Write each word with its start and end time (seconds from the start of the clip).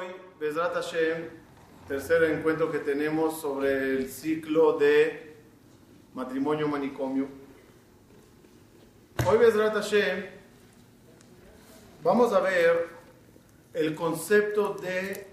hoy, 0.00 0.06
Bezrat 0.38 0.72
Hashem, 0.74 1.28
tercer 1.86 2.22
encuentro 2.24 2.70
que 2.70 2.78
tenemos 2.78 3.40
sobre 3.40 3.96
el 3.96 4.08
ciclo 4.08 4.78
de 4.78 5.36
matrimonio 6.14 6.68
manicomio. 6.68 7.28
Hoy, 9.26 9.36
Bezrat 9.36 9.74
Hashem, 9.74 10.24
vamos 12.02 12.32
a 12.32 12.40
ver 12.40 12.88
el 13.74 13.94
concepto 13.94 14.74
de 14.74 15.26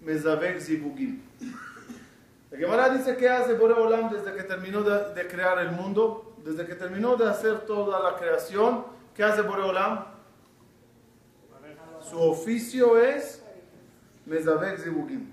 Mezavek 0.00 0.58
Zibugim. 0.58 1.20
La 2.50 2.58
Gemara 2.58 2.88
dice 2.88 3.16
que 3.16 3.28
hace 3.28 3.54
Boreolam 3.54 4.10
desde 4.10 4.34
que 4.34 4.44
terminó 4.44 4.82
de, 4.82 5.12
de, 5.12 5.28
crear 5.28 5.58
el 5.58 5.72
mundo, 5.72 6.34
desde 6.42 6.64
que 6.64 6.74
terminó 6.74 7.16
de 7.16 7.28
hacer 7.28 7.66
toda 7.66 8.00
la 8.00 8.16
creación. 8.16 8.86
¿Qué 9.14 9.22
hace 9.22 9.42
Boreolam? 9.42 10.06
Su 12.08 12.20
oficio 12.20 12.98
es 12.98 13.43
Mezavek 14.26 14.78
Zibugim. 14.78 15.30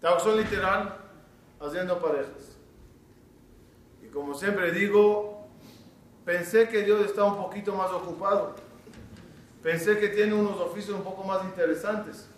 Traducción 0.00 0.36
literal, 0.36 0.98
haciendo 1.60 1.98
parejas. 2.00 2.56
Y 4.02 4.08
como 4.08 4.34
siempre 4.34 4.70
digo, 4.72 5.46
pensé 6.24 6.68
que 6.68 6.82
Dios 6.82 7.04
está 7.06 7.24
un 7.24 7.36
poquito 7.36 7.74
más 7.74 7.90
ocupado. 7.90 8.54
Pensé 9.62 9.98
que 9.98 10.08
tiene 10.08 10.34
unos 10.34 10.60
oficios 10.60 10.96
un 10.96 11.02
poco 11.02 11.24
más 11.24 11.44
interesantes. 11.44 12.28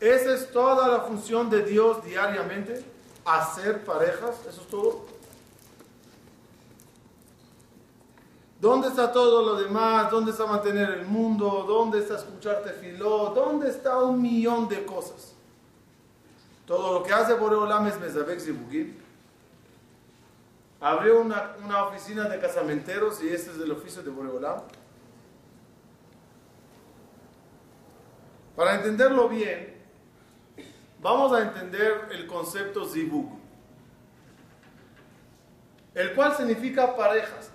Esa 0.00 0.34
es 0.34 0.50
toda 0.50 0.88
la 0.88 1.00
función 1.00 1.50
de 1.50 1.62
Dios 1.62 2.04
diariamente, 2.04 2.84
hacer 3.24 3.84
parejas, 3.84 4.40
eso 4.48 4.60
es 4.60 4.68
todo. 4.68 5.13
¿Dónde 8.60 8.88
está 8.88 9.12
todo 9.12 9.42
lo 9.42 9.60
demás? 9.60 10.10
¿Dónde 10.10 10.30
está 10.30 10.46
mantener 10.46 10.90
el 10.90 11.06
mundo? 11.06 11.64
¿Dónde 11.66 11.98
está 11.98 12.16
escucharte 12.16 12.70
filó? 12.72 13.32
¿Dónde 13.34 13.68
está 13.68 13.98
un 13.98 14.22
millón 14.22 14.68
de 14.68 14.84
cosas? 14.84 15.34
Todo 16.66 16.98
lo 16.98 17.02
que 17.02 17.12
hace 17.12 17.34
Boreolam 17.34 17.86
es 17.86 18.00
Mezabek 18.00 18.40
Zibugim. 18.40 18.96
Abrió 20.80 21.20
una, 21.20 21.52
una, 21.64 21.84
oficina 21.84 22.28
de 22.28 22.38
casamenteros 22.38 23.22
y 23.22 23.28
este 23.28 23.50
es 23.50 23.58
el 23.58 23.70
oficio 23.70 24.02
de 24.02 24.10
Boreolam. 24.10 24.60
Para 28.56 28.76
entenderlo 28.76 29.28
bien, 29.28 29.74
vamos 31.00 31.32
a 31.32 31.42
entender 31.42 32.08
el 32.12 32.26
concepto 32.26 32.86
Zibug, 32.86 33.28
el 35.94 36.14
cual 36.14 36.36
significa 36.36 36.94
parejas 36.94 37.50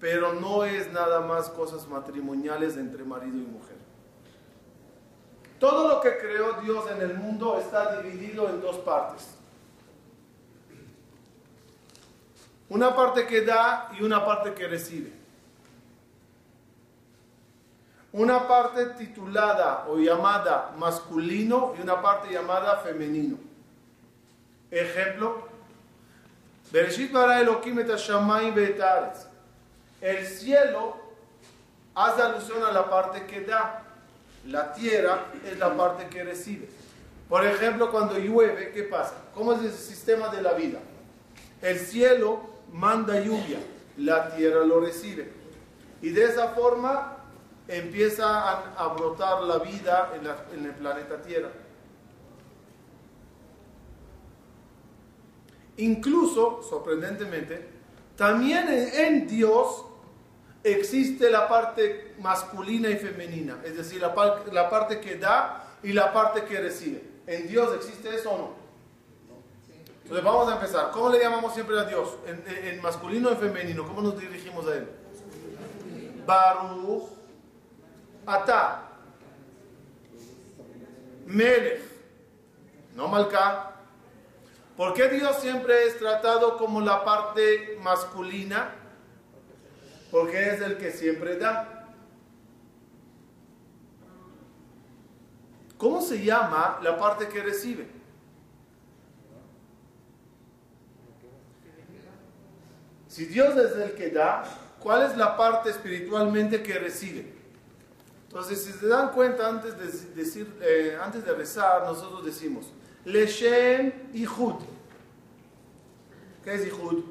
pero 0.00 0.32
no 0.32 0.64
es 0.64 0.90
nada 0.92 1.20
más 1.20 1.50
cosas 1.50 1.86
matrimoniales 1.86 2.76
entre 2.76 3.04
marido 3.04 3.36
y 3.36 3.42
mujer. 3.42 3.76
Todo 5.58 5.88
lo 5.88 6.00
que 6.00 6.16
creó 6.16 6.54
Dios 6.62 6.90
en 6.90 7.02
el 7.02 7.14
mundo 7.14 7.60
está 7.60 8.00
dividido 8.00 8.48
en 8.48 8.62
dos 8.62 8.78
partes. 8.78 9.34
Una 12.70 12.96
parte 12.96 13.26
que 13.26 13.42
da 13.42 13.90
y 13.98 14.02
una 14.02 14.24
parte 14.24 14.54
que 14.54 14.66
recibe. 14.66 15.12
Una 18.12 18.48
parte 18.48 18.86
titulada 18.86 19.84
o 19.88 19.98
llamada 19.98 20.72
masculino 20.78 21.74
y 21.78 21.82
una 21.82 22.00
parte 22.00 22.32
llamada 22.32 22.78
femenino. 22.78 23.36
Ejemplo, 24.70 25.48
Bereshit 26.72 27.12
bara 27.12 27.40
Elohim 27.40 27.78
et. 27.80 29.29
El 30.00 30.26
cielo 30.26 30.96
hace 31.94 32.22
alusión 32.22 32.62
a 32.64 32.72
la 32.72 32.88
parte 32.88 33.26
que 33.26 33.42
da. 33.42 33.84
La 34.46 34.72
tierra 34.72 35.26
es 35.44 35.58
la 35.58 35.76
parte 35.76 36.06
que 36.06 36.24
recibe. 36.24 36.68
Por 37.28 37.44
ejemplo, 37.44 37.90
cuando 37.90 38.18
llueve, 38.18 38.72
¿qué 38.72 38.84
pasa? 38.84 39.14
¿Cómo 39.34 39.52
es 39.52 39.60
el 39.60 39.72
sistema 39.72 40.28
de 40.28 40.42
la 40.42 40.54
vida? 40.54 40.78
El 41.60 41.78
cielo 41.78 42.40
manda 42.72 43.20
lluvia, 43.20 43.58
la 43.98 44.34
tierra 44.34 44.64
lo 44.64 44.80
recibe. 44.80 45.30
Y 46.00 46.10
de 46.10 46.24
esa 46.24 46.48
forma 46.48 47.18
empieza 47.68 48.50
a, 48.50 48.88
brotar 48.94 49.42
la 49.42 49.58
vida 49.58 50.12
en 50.52 50.64
el 50.64 50.72
planeta 50.72 51.20
Tierra. 51.22 51.50
Incluso, 55.76 56.62
sorprendentemente, 56.62 57.68
también 58.16 58.66
en 58.68 59.26
Dios 59.26 59.84
existe 60.62 61.30
la 61.30 61.48
parte 61.48 62.14
masculina 62.18 62.90
y 62.90 62.96
femenina, 62.96 63.58
es 63.64 63.76
decir, 63.76 64.00
la, 64.00 64.14
la, 64.52 64.70
parte 64.70 65.00
que 65.00 65.16
da 65.16 65.64
y 65.82 65.92
la 65.92 66.12
parte 66.12 66.44
que 66.44 66.60
recibe. 66.60 67.02
¿En 67.26 67.48
Dios 67.48 67.74
existe 67.76 68.14
eso 68.14 68.30
o 68.30 68.38
no? 68.38 68.60
Entonces 70.02 70.24
vamos 70.24 70.50
a 70.50 70.54
empezar. 70.54 70.90
¿Cómo 70.90 71.08
le 71.08 71.20
llamamos 71.20 71.54
siempre 71.54 71.78
a 71.78 71.84
Dios? 71.84 72.16
En, 72.26 72.42
en, 72.46 72.74
en 72.74 72.82
masculino 72.82 73.30
y 73.30 73.36
femenino. 73.36 73.86
¿Cómo 73.86 74.02
nos 74.02 74.18
dirigimos 74.18 74.66
a 74.66 74.74
Él? 74.74 74.88
Baruch, 76.26 77.04
Ata, 78.26 78.88
Melech, 81.26 81.80
no 82.96 83.08
Malka. 83.08 83.70
¿Por 84.76 84.94
qué 84.94 85.08
Dios 85.08 85.36
siempre 85.36 85.86
es 85.86 85.98
tratado 85.98 86.56
como 86.56 86.80
la 86.80 87.04
parte 87.04 87.78
masculina? 87.82 88.79
Porque 90.10 90.50
es 90.50 90.60
el 90.60 90.76
que 90.76 90.90
siempre 90.90 91.36
da. 91.36 91.86
¿Cómo 95.78 96.02
se 96.02 96.22
llama 96.22 96.78
la 96.82 96.98
parte 96.98 97.28
que 97.28 97.42
recibe? 97.42 97.86
Si 103.08 103.24
Dios 103.24 103.56
es 103.56 103.76
el 103.76 103.94
que 103.94 104.10
da, 104.10 104.44
¿cuál 104.78 105.02
es 105.02 105.16
la 105.16 105.36
parte 105.36 105.70
espiritualmente 105.70 106.62
que 106.62 106.78
recibe? 106.78 107.32
Entonces, 108.28 108.62
si 108.62 108.72
se 108.72 108.86
dan 108.86 109.10
cuenta, 109.10 109.48
antes 109.48 109.76
de, 109.76 110.14
decir, 110.14 110.56
eh, 110.60 110.96
antes 111.02 111.24
de 111.24 111.32
rezar, 111.32 111.82
nosotros 111.84 112.24
decimos, 112.24 112.66
Leshem 113.04 113.92
Ihud. 114.12 114.62
¿Qué 116.44 116.54
es 116.54 116.66
Ihud? 116.66 117.02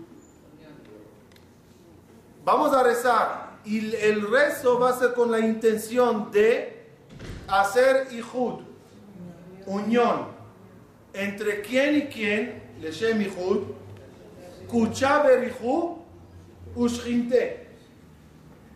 Vamos 2.51 2.73
a 2.73 2.81
rezar 2.81 3.59
y 3.63 3.95
el 3.95 4.27
rezo 4.27 4.79
va 4.79 4.89
a 4.89 4.93
ser 4.97 5.13
con 5.13 5.29
la 5.29 5.39
intención 5.39 6.31
de 6.31 6.89
hacer 7.47 8.07
ihud, 8.11 8.61
unión, 9.67 10.29
entre 11.13 11.61
quién 11.61 11.97
y 11.97 12.01
quién, 12.07 12.63
leshem 12.81 13.21
ihud, 13.21 13.65
kuchaber 14.67 15.43
ihud, 15.43 15.97
ushinte, 16.75 17.67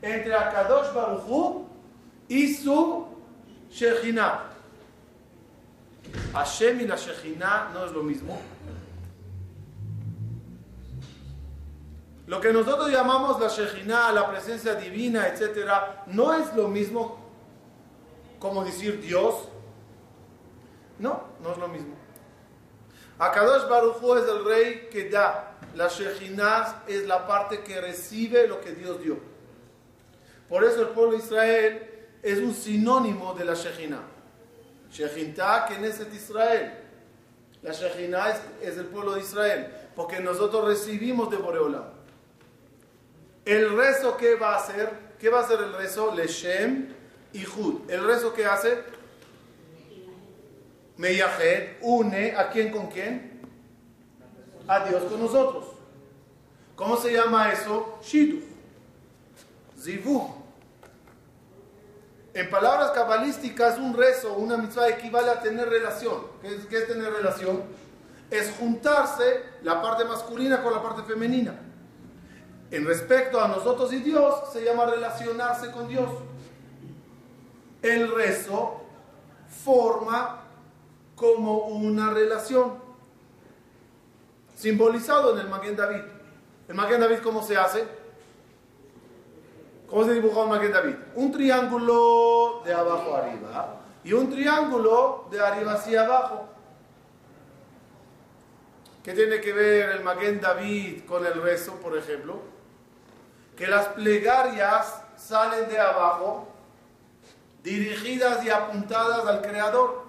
entre 0.04 0.36
Akadosh 0.36 0.94
Baruchu 0.94 1.66
y 2.28 2.54
su 2.54 3.08
Shekhinah. 3.72 4.52
Hashem 6.32 6.80
y 6.80 6.86
la 6.86 6.96
Shekhinah 6.96 7.72
no 7.74 7.86
es 7.86 7.92
lo 7.92 8.04
mismo. 8.04 8.38
Lo 12.26 12.40
que 12.40 12.54
nosotros 12.54 12.90
llamamos 12.90 13.40
la 13.40 13.50
Shejinah, 13.50 14.14
la 14.14 14.30
presencia 14.30 14.76
divina, 14.76 15.28
etc., 15.28 15.70
no 16.08 16.34
es 16.34 16.54
lo 16.56 16.70
mismo 16.70 17.20
como 18.40 18.64
decir 18.64 19.02
Dios. 19.02 19.50
No, 21.00 21.24
no 21.42 21.52
es 21.52 21.58
lo 21.58 21.68
mismo. 21.68 21.96
Akadosh 23.20 23.68
Baruchu 23.68 24.16
es 24.16 24.30
el 24.30 24.46
rey 24.46 24.90
que 24.92 25.10
da. 25.10 25.58
La 25.76 25.88
Shejinah 25.88 26.84
es 26.88 27.06
la 27.08 27.28
parte 27.28 27.62
que 27.62 27.82
recibe 27.82 28.48
lo 28.48 28.62
que 28.62 28.72
Dios 28.72 29.02
dio. 29.02 29.18
Por 30.48 30.64
eso 30.64 30.82
el 30.82 30.90
pueblo 30.90 31.14
de 31.14 31.18
Israel 31.18 31.90
es 32.22 32.40
un 32.40 32.54
sinónimo 32.54 33.34
de 33.34 33.44
la 33.44 33.54
Shejinah. 33.54 34.04
Shejintah, 34.92 35.66
que 35.66 35.86
es 35.86 36.00
Israel. 36.14 36.74
La 37.62 37.72
Shejinah 37.72 38.30
es, 38.30 38.42
es 38.62 38.78
el 38.78 38.86
pueblo 38.86 39.14
de 39.14 39.22
Israel. 39.22 39.68
Porque 39.96 40.20
nosotros 40.20 40.68
recibimos 40.68 41.30
de 41.30 41.38
Boreolam. 41.38 42.03
El 43.46 43.76
rezo, 43.76 44.16
¿qué 44.16 44.36
va 44.36 44.54
a 44.54 44.58
hacer? 44.58 44.90
¿Qué 45.20 45.30
va 45.30 45.40
a 45.40 45.44
hacer 45.44 45.60
el 45.60 45.74
rezo? 45.74 46.14
Leshem 46.14 46.94
y 47.34 47.46
Hud. 47.46 47.90
¿El 47.90 48.06
rezo 48.06 48.34
qué 48.34 48.46
hace? 48.46 48.84
Meyahed 50.98 51.78
une 51.82 52.36
a 52.38 52.50
quién 52.50 52.72
con 52.72 52.88
quién? 52.88 53.42
A 54.68 54.88
Dios 54.88 55.04
con 55.04 55.20
nosotros. 55.20 55.66
¿Cómo 56.76 56.96
se 56.98 57.12
llama 57.12 57.52
eso? 57.52 58.00
Shidu. 58.02 58.42
Zivu. 59.80 60.44
En 62.34 62.50
palabras 62.50 62.92
cabalísticas, 62.92 63.78
un 63.78 63.94
rezo, 63.96 64.34
una 64.34 64.58
mitzvah 64.58 64.90
equivale 64.90 65.30
a 65.30 65.42
tener 65.42 65.70
relación. 65.70 66.28
¿Qué 66.42 66.48
es, 66.48 66.66
¿Qué 66.66 66.78
es 66.78 66.88
tener 66.88 67.12
relación? 67.12 67.64
Es 68.32 68.52
juntarse 68.58 69.44
la 69.62 69.82
parte 69.82 70.06
masculina 70.06 70.64
con 70.64 70.74
la 70.74 70.82
parte 70.82 71.04
femenina. 71.04 71.54
En 72.74 72.88
respecto 72.88 73.40
a 73.40 73.48
nosotros 73.48 73.94
y 73.94 73.98
Dios, 73.98 74.52
se 74.52 74.66
llama 74.66 74.88
relacionarse 74.88 75.70
con 75.70 75.88
Dios. 75.88 76.10
El 77.84 78.12
rezo 78.12 78.82
forma 79.64 80.42
como 81.16 81.68
una 81.68 82.10
relación, 82.10 82.80
simbolizado 84.56 85.34
en 85.34 85.42
el 85.42 85.50
Maguen 85.50 85.76
David. 85.76 86.02
¿El 86.68 86.74
Maguen 86.74 87.00
David 87.00 87.20
cómo 87.22 87.44
se 87.44 87.56
hace? 87.58 87.88
¿Cómo 89.88 90.06
se 90.06 90.16
dibuja 90.16 90.42
un 90.42 90.50
Maguen 90.50 90.72
David? 90.72 90.96
Un 91.14 91.32
triángulo 91.32 92.64
de 92.66 92.74
abajo 92.74 93.16
arriba 93.16 93.82
y 94.04 94.14
un 94.14 94.32
triángulo 94.32 95.28
de 95.30 95.40
arriba 95.40 95.74
hacia 95.74 96.06
abajo. 96.06 96.50
¿Qué 99.04 99.14
tiene 99.14 99.40
que 99.42 99.54
ver 99.54 99.90
el 99.92 100.04
Maguen 100.04 100.42
David 100.42 101.04
con 101.06 101.24
el 101.24 101.40
rezo, 101.40 101.76
por 101.76 101.96
ejemplo? 101.96 102.53
Que 103.56 103.68
las 103.68 103.88
plegarias 103.90 105.02
salen 105.16 105.70
de 105.70 105.80
abajo, 105.80 106.48
dirigidas 107.64 108.44
y 108.46 108.50
apuntadas 108.50 109.26
al 109.26 109.42
Creador. 109.42 110.04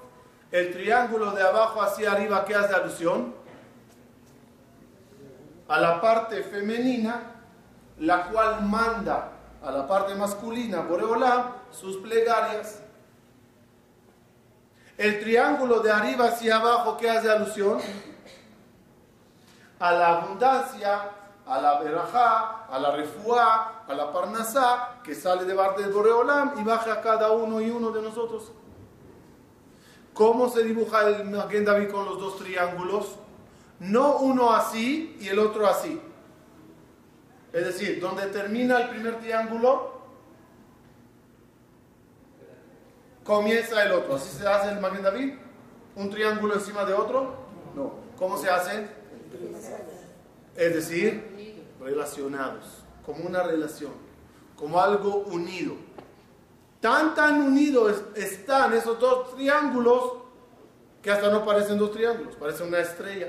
El 0.51 0.73
triángulo 0.73 1.33
de 1.33 1.43
abajo 1.43 1.83
hacia 1.83 2.13
arriba, 2.13 2.45
¿qué 2.45 2.55
hace 2.55 2.75
alusión? 2.75 3.35
A 5.69 5.81
la 5.81 6.01
parte 6.01 6.43
femenina, 6.43 7.23
la 7.99 8.27
cual 8.29 8.63
manda 8.63 9.31
a 9.63 9.71
la 9.71 9.87
parte 9.87 10.15
masculina, 10.15 10.87
por 10.87 11.01
Boreolam, 11.01 11.53
sus 11.71 11.97
plegarias. 11.99 12.81
El 14.97 15.21
triángulo 15.21 15.81
de 15.81 15.91
arriba 15.91 16.27
hacia 16.27 16.57
abajo, 16.57 16.97
¿qué 16.97 17.11
hace 17.11 17.31
alusión? 17.31 17.81
a 19.85 19.93
la 19.93 20.09
abundancia, 20.17 21.11
a 21.47 21.61
la 21.61 21.79
verajá, 21.79 22.67
a 22.67 22.79
la 22.79 22.93
refuá, 22.93 23.85
a 23.87 23.95
la 23.95 24.13
parnasá, 24.13 25.01
que 25.03 25.15
sale 25.15 25.45
de 25.45 25.55
parte 25.55 25.83
del 25.83 25.93
Boreolam 25.93 26.55
y 26.59 26.65
baja 26.65 26.95
a 26.95 27.01
cada 27.01 27.33
uno 27.33 27.61
y 27.61 27.71
uno 27.71 27.91
de 27.91 28.01
nosotros. 28.01 28.51
¿Cómo 30.15 30.49
se 30.49 30.63
dibuja 30.63 31.09
el 31.09 31.25
Maguen 31.25 31.65
David 31.65 31.91
con 31.91 32.05
los 32.07 32.19
dos 32.19 32.39
triángulos? 32.39 33.17
No 33.81 34.19
uno 34.19 34.53
así 34.53 35.17
y 35.21 35.29
el 35.29 35.39
otro 35.39 35.67
así. 35.67 36.01
Es 37.53 37.65
decir, 37.67 38.01
donde 38.01 38.27
termina 38.29 38.79
el 38.79 38.89
primer 38.91 39.19
triángulo, 39.19 39.93
comienza 43.25 43.83
el 43.83 43.93
otro. 43.93 44.15
¿Así 44.15 44.37
se 44.37 44.47
hace 44.47 44.71
el 44.71 44.81
Maguen 44.81 45.03
David? 45.03 45.35
¿Un 45.97 46.11
triángulo 46.11 46.55
encima 46.55 46.85
de 46.85 46.95
otro? 46.95 47.35
No. 47.75 47.93
¿Cómo 48.17 48.39
se 48.39 48.49
hace? 48.49 48.89
Es 50.57 50.75
decir, 50.75 51.34
relacionados, 51.85 52.65
como 53.05 53.25
una 53.25 53.43
relación, 53.43 53.93
como 54.57 54.81
algo 54.81 55.19
unido. 55.27 55.75
Tan, 56.81 57.15
tan 57.15 57.43
unidos 57.43 58.03
están 58.15 58.73
esos 58.73 58.99
dos 58.99 59.35
triángulos 59.37 60.15
que 61.03 61.11
hasta 61.11 61.31
no 61.31 61.45
parecen 61.45 61.79
dos 61.79 61.93
triángulos, 61.93 62.35
parece 62.37 62.65
una 62.65 62.79
estrella. 62.79 63.29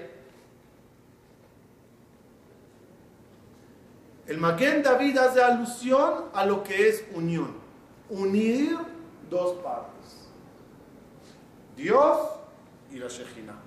El 4.27 4.39
Maguen 4.39 4.81
David 4.81 5.17
hace 5.17 5.43
alusión 5.43 6.25
a 6.33 6.45
lo 6.45 6.63
que 6.63 6.89
es 6.89 7.05
unión, 7.13 7.53
unir 8.09 8.77
dos 9.29 9.53
partes, 9.61 10.29
Dios 11.75 12.17
y 12.91 12.97
la 12.97 13.07
Shejina. 13.07 13.64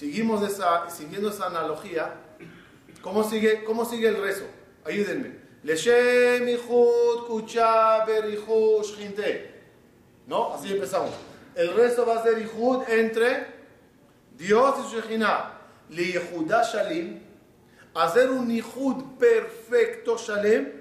Seguimos 0.00 0.42
esa, 0.50 0.88
siguiendo 0.88 1.28
esa 1.28 1.48
analogía. 1.48 2.14
¿Cómo 3.02 3.22
sigue, 3.22 3.64
cómo 3.64 3.84
sigue 3.84 4.08
el 4.08 4.16
rezo? 4.16 4.46
Ayúdenme. 4.82 5.36
Leshem 5.62 6.46
kucha 7.26 8.06
¿No? 10.26 10.54
Así 10.54 10.72
empezamos. 10.72 11.10
El 11.54 11.74
rezo 11.74 12.06
va 12.06 12.18
a 12.18 12.22
ser 12.22 12.38
Ichud 12.38 12.88
entre 12.88 13.46
Dios 14.38 14.74
y 14.86 14.96
Shekhinah. 14.96 15.58
Li 15.90 16.14
Shalim. 16.14 17.20
Hacer 17.92 18.30
un 18.30 18.50
Ichud 18.50 19.18
perfecto 19.18 20.16
Shalem. 20.16 20.80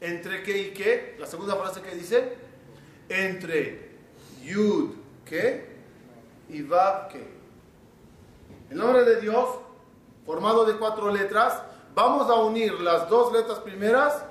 ¿Entre 0.00 0.42
qué 0.42 0.58
y 0.58 0.70
qué? 0.72 1.14
La 1.20 1.26
segunda 1.26 1.54
frase 1.54 1.80
que 1.82 1.94
dice. 1.94 2.32
Entre 3.08 3.90
Yud, 4.42 4.90
¿qué? 5.24 5.68
Y 6.48 6.62
Vav, 6.62 7.06
¿qué? 7.12 7.33
El 8.74 8.80
nombre 8.80 9.04
de 9.04 9.20
Dios, 9.20 9.50
formado 10.26 10.64
de 10.64 10.76
cuatro 10.76 11.08
letras, 11.12 11.62
vamos 11.94 12.28
a 12.28 12.34
unir 12.42 12.72
las 12.80 13.08
dos 13.08 13.32
letras 13.32 13.60
primeras 13.60 14.24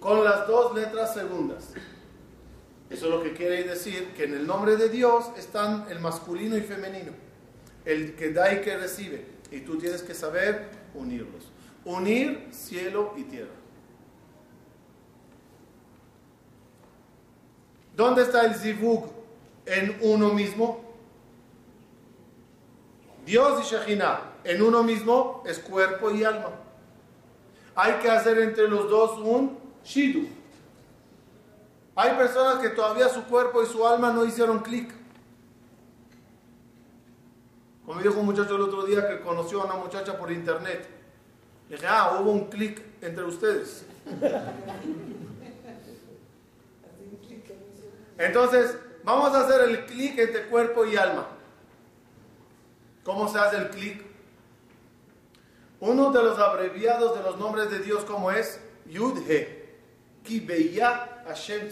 con 0.00 0.24
las 0.24 0.46
dos 0.48 0.74
letras 0.74 1.12
segundas. 1.12 1.74
Eso 2.88 3.04
es 3.04 3.10
lo 3.12 3.22
que 3.22 3.34
quiere 3.34 3.64
decir 3.64 4.14
que 4.14 4.24
en 4.24 4.32
el 4.32 4.46
nombre 4.46 4.76
de 4.76 4.88
Dios 4.88 5.26
están 5.36 5.84
el 5.90 6.00
masculino 6.00 6.56
y 6.56 6.62
femenino, 6.62 7.12
el 7.84 8.14
que 8.14 8.32
da 8.32 8.50
y 8.54 8.62
que 8.62 8.78
recibe. 8.78 9.26
Y 9.50 9.60
tú 9.60 9.76
tienes 9.76 10.02
que 10.02 10.14
saber 10.14 10.70
unirlos. 10.94 11.52
Unir 11.84 12.48
cielo 12.50 13.12
y 13.14 13.24
tierra. 13.24 13.52
¿Dónde 17.94 18.22
está 18.22 18.46
el 18.46 18.54
zivug 18.54 19.17
en 19.68 19.96
uno 20.00 20.32
mismo. 20.32 20.80
Dios 23.24 23.60
y 23.60 23.74
Shekhinah 23.74 24.20
en 24.44 24.62
uno 24.62 24.82
mismo 24.82 25.42
es 25.46 25.58
cuerpo 25.58 26.10
y 26.10 26.24
alma. 26.24 26.50
Hay 27.74 27.94
que 27.94 28.10
hacer 28.10 28.38
entre 28.38 28.66
los 28.66 28.88
dos 28.88 29.18
un 29.18 29.58
shidu. 29.84 30.26
Hay 31.94 32.16
personas 32.16 32.58
que 32.60 32.70
todavía 32.70 33.08
su 33.08 33.24
cuerpo 33.24 33.62
y 33.62 33.66
su 33.66 33.86
alma 33.86 34.12
no 34.12 34.24
hicieron 34.24 34.60
clic. 34.60 34.92
Como 37.84 38.00
dijo 38.00 38.20
un 38.20 38.26
muchacho 38.26 38.56
el 38.56 38.62
otro 38.62 38.86
día 38.86 39.06
que 39.08 39.20
conoció 39.20 39.62
a 39.62 39.66
una 39.66 39.74
muchacha 39.74 40.16
por 40.18 40.32
internet. 40.32 40.88
Le 41.68 41.76
dije, 41.76 41.86
ah, 41.88 42.18
hubo 42.20 42.30
un 42.30 42.46
clic 42.46 42.82
entre 43.02 43.24
ustedes. 43.24 43.84
Entonces, 48.18 48.76
Vamos 49.08 49.34
a 49.34 49.40
hacer 49.40 49.70
el 49.70 49.86
clic 49.86 50.18
entre 50.18 50.48
cuerpo 50.48 50.84
y 50.84 50.94
alma. 50.94 51.26
¿Cómo 53.02 53.26
se 53.26 53.38
hace 53.38 53.56
el 53.56 53.70
clic? 53.70 54.04
Uno 55.80 56.10
de 56.12 56.22
los 56.22 56.38
abreviados 56.38 57.16
de 57.16 57.22
los 57.22 57.38
nombres 57.38 57.70
de 57.70 57.78
Dios, 57.78 58.04
como 58.04 58.30
es? 58.30 58.60
Yud-He. 58.84 59.78
Ki 60.24 60.46
Hashem 61.26 61.70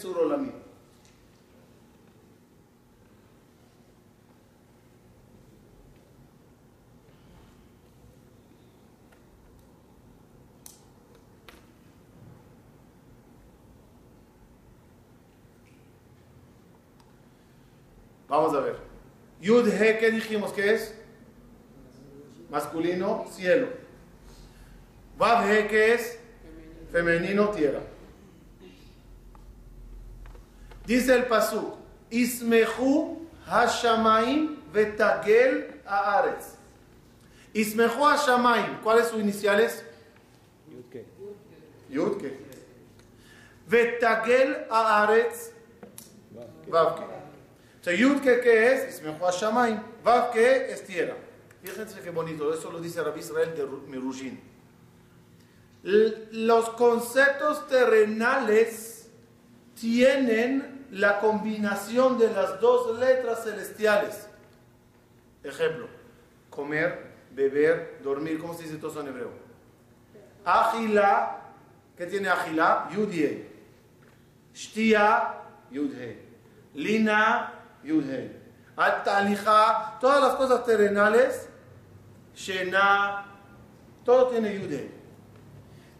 Vamos 18.29 18.55
a 18.55 18.61
ver. 18.61 18.77
Yud 19.41 19.69
He, 19.69 19.99
¿qué 19.99 20.11
dijimos 20.11 20.53
que 20.53 20.75
es? 20.75 20.95
Masculino, 22.51 23.27
cielo. 23.31 23.69
Vav 25.17 25.51
He, 25.51 25.67
¿qué 25.69 25.95
es? 25.95 26.19
Femenino, 26.91 27.51
tierra. 27.51 27.81
Dice 30.87 31.15
el 31.15 31.27
Pasuk, 31.27 31.77
Ismehu 32.11 33.27
Hashamaim 33.47 34.57
Vetagel 34.73 35.81
Aaretz. 35.85 36.55
Ismehu 37.53 38.05
Hashamaim, 38.05 38.81
¿cuáles 38.83 39.09
sus 39.09 39.21
iniciales? 39.21 39.85
Yudke. 40.71 41.05
Yudke. 41.91 42.39
Vetagel 43.69 44.67
Aaretz. 44.71 45.53
Vavke 46.69 47.17
sea, 47.87 47.95
Yud 47.95 48.21
que 48.21 48.41
¿qué 48.41 48.73
es? 48.73 48.97
Ismehu 48.97 49.17
Shamayim. 49.31 49.81
Vav 50.03 50.33
que 50.33 50.73
es 50.73 50.85
tierra. 50.85 51.15
Fíjense 51.63 52.01
qué 52.01 52.11
bonito, 52.11 52.53
eso 52.53 52.71
lo 52.71 52.81
dice 52.81 53.01
Rabbi 53.03 53.21
Israel 53.21 53.55
de 53.57 53.65
Mirujin. 53.89 54.41
Los 55.83 56.71
conceptos 56.71 57.69
terrenales 57.69 59.09
tienen 59.79 60.87
la 60.91 61.21
combinación 61.21 62.19
de 62.19 62.33
las 62.33 62.61
dos 62.61 62.99
letras 62.99 63.45
celestiales. 63.45 64.29
Ejemplo, 65.45 65.87
comer, 66.51 67.07
beber, 67.31 68.01
dormir, 68.03 68.41
¿cómo 68.41 68.55
se 68.55 68.65
dice 68.65 68.77
todo 68.79 68.91
eso 68.91 69.01
en 69.01 69.09
hebreo? 69.09 69.31
Agila, 70.45 71.39
¿qué 71.97 72.07
tiene 72.07 72.31
agila? 72.31 72.89
Yudie. 72.93 73.47
Shtia, 74.53 75.35
yudhe. 75.71 76.27
Lina, 76.75 77.56
Yudhe. 77.87 78.45
Alta, 78.77 79.99
todas 80.01 80.21
las 80.21 80.35
cosas 80.35 80.65
terrenales, 80.65 81.49
Shena, 82.35 83.25
todo 84.05 84.29
tiene 84.29 84.59
Yudhe. 84.59 84.91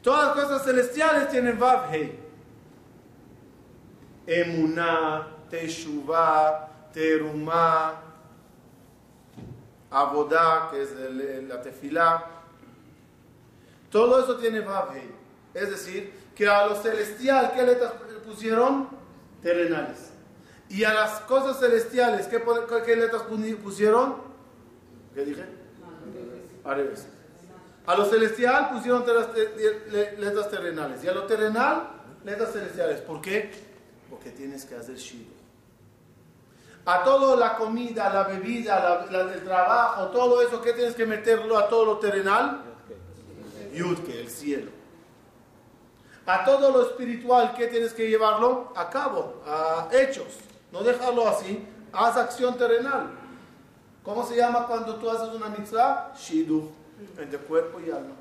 Todas 0.03 0.37
las 0.37 0.45
cosas 0.45 0.65
celestiales 0.65 1.31
tienen 1.31 1.59
Vav 1.59 1.93
Hei. 1.93 2.21
Emuná, 4.27 5.27
Teshuvah, 5.49 6.69
Terumá, 6.93 8.03
Abodá, 9.91 10.69
que 10.71 10.83
es 10.83 10.91
la 11.49 11.63
tefilá. 11.63 12.25
Todo 13.91 14.23
eso 14.23 14.37
tiene 14.37 14.61
Vav 14.61 14.95
Hei. 14.95 15.11
Es 15.55 15.71
decir, 15.71 16.13
que 16.35 16.47
a 16.47 16.67
lo 16.67 16.77
celestial, 16.77 17.53
¿qué 17.55 17.63
letras 17.63 17.95
pusieron? 18.25 18.89
Terrenales. 19.43 20.06
Y 20.69 20.85
a 20.85 20.93
las 20.93 21.21
cosas 21.21 21.59
celestiales, 21.61 22.27
¿qué, 22.27 22.97
letras 22.97 23.23
pusieron? 23.63 24.17
¿Qué 25.15 25.25
dije? 25.25 25.45
A 27.87 27.95
lo 27.95 28.05
celestial 28.05 28.71
pusieron 28.71 29.05
letras 30.19 30.51
terrenales 30.51 31.05
y 31.05 31.09
a 31.09 31.13
lo 31.13 31.25
terrenal 31.25 31.89
letras 32.25 32.53
celestiales. 32.53 33.01
¿Por 33.01 33.21
qué? 33.21 33.53
Porque 34.11 34.31
tienes 34.31 34.65
que 34.65 34.75
hacer 34.75 34.97
shido. 34.97 35.37
A 36.85 37.03
todo 37.05 37.37
la 37.37 37.57
comida, 37.57 38.13
la 38.13 38.25
bebida, 38.25 39.07
el 39.11 39.45
trabajo, 39.45 40.07
todo 40.09 40.43
eso, 40.43 40.61
¿qué 40.61 40.73
tienes 40.73 40.95
que 40.95 41.07
meterlo 41.07 41.59
a 41.59 41.69
todo 41.69 41.85
lo 41.85 41.99
terrenal? 41.99 42.63
Yudke, 43.73 44.21
el 44.21 44.31
cielo. 44.31 44.71
A 46.27 46.45
todo 46.45 46.73
lo 46.73 46.83
espiritual, 46.83 47.55
¿qué 47.57 47.69
tienes 47.69 47.93
que 47.93 48.09
llevarlo? 48.09 48.73
A 48.75 48.91
cabo, 48.91 49.43
a 49.47 49.89
hechos. 49.93 50.27
No 50.73 50.83
dejarlo 50.83 51.29
así. 51.29 51.67
Haz 51.93 52.17
acción 52.17 52.57
terrenal. 52.57 53.11
¿Cómo 54.03 54.25
se 54.25 54.37
llama 54.37 54.67
cuando 54.67 54.97
tú 54.97 55.11
haces 55.11 55.35
una 55.35 55.49
mitzvah? 55.49 56.13
Shidu, 56.17 56.71
entre 57.19 57.39
cuerpo 57.39 57.81
y 57.81 57.91
alma. 57.91 58.15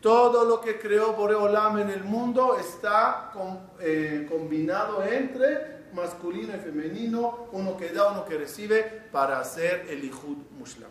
Todo 0.00 0.44
lo 0.44 0.60
que 0.60 0.78
creó 0.78 1.14
Boreolam 1.14 1.78
en 1.78 1.90
el 1.90 2.04
mundo 2.04 2.58
está 2.58 3.32
eh, 3.80 4.26
combinado 4.30 5.02
entre 5.02 5.84
masculino 5.94 6.54
y 6.54 6.58
femenino, 6.58 7.46
uno 7.52 7.76
que 7.76 7.90
da, 7.90 8.12
uno 8.12 8.24
que 8.24 8.36
recibe, 8.36 8.82
para 9.12 9.38
hacer 9.38 9.86
el 9.88 10.04
Ihud 10.04 10.38
Mushlam. 10.58 10.90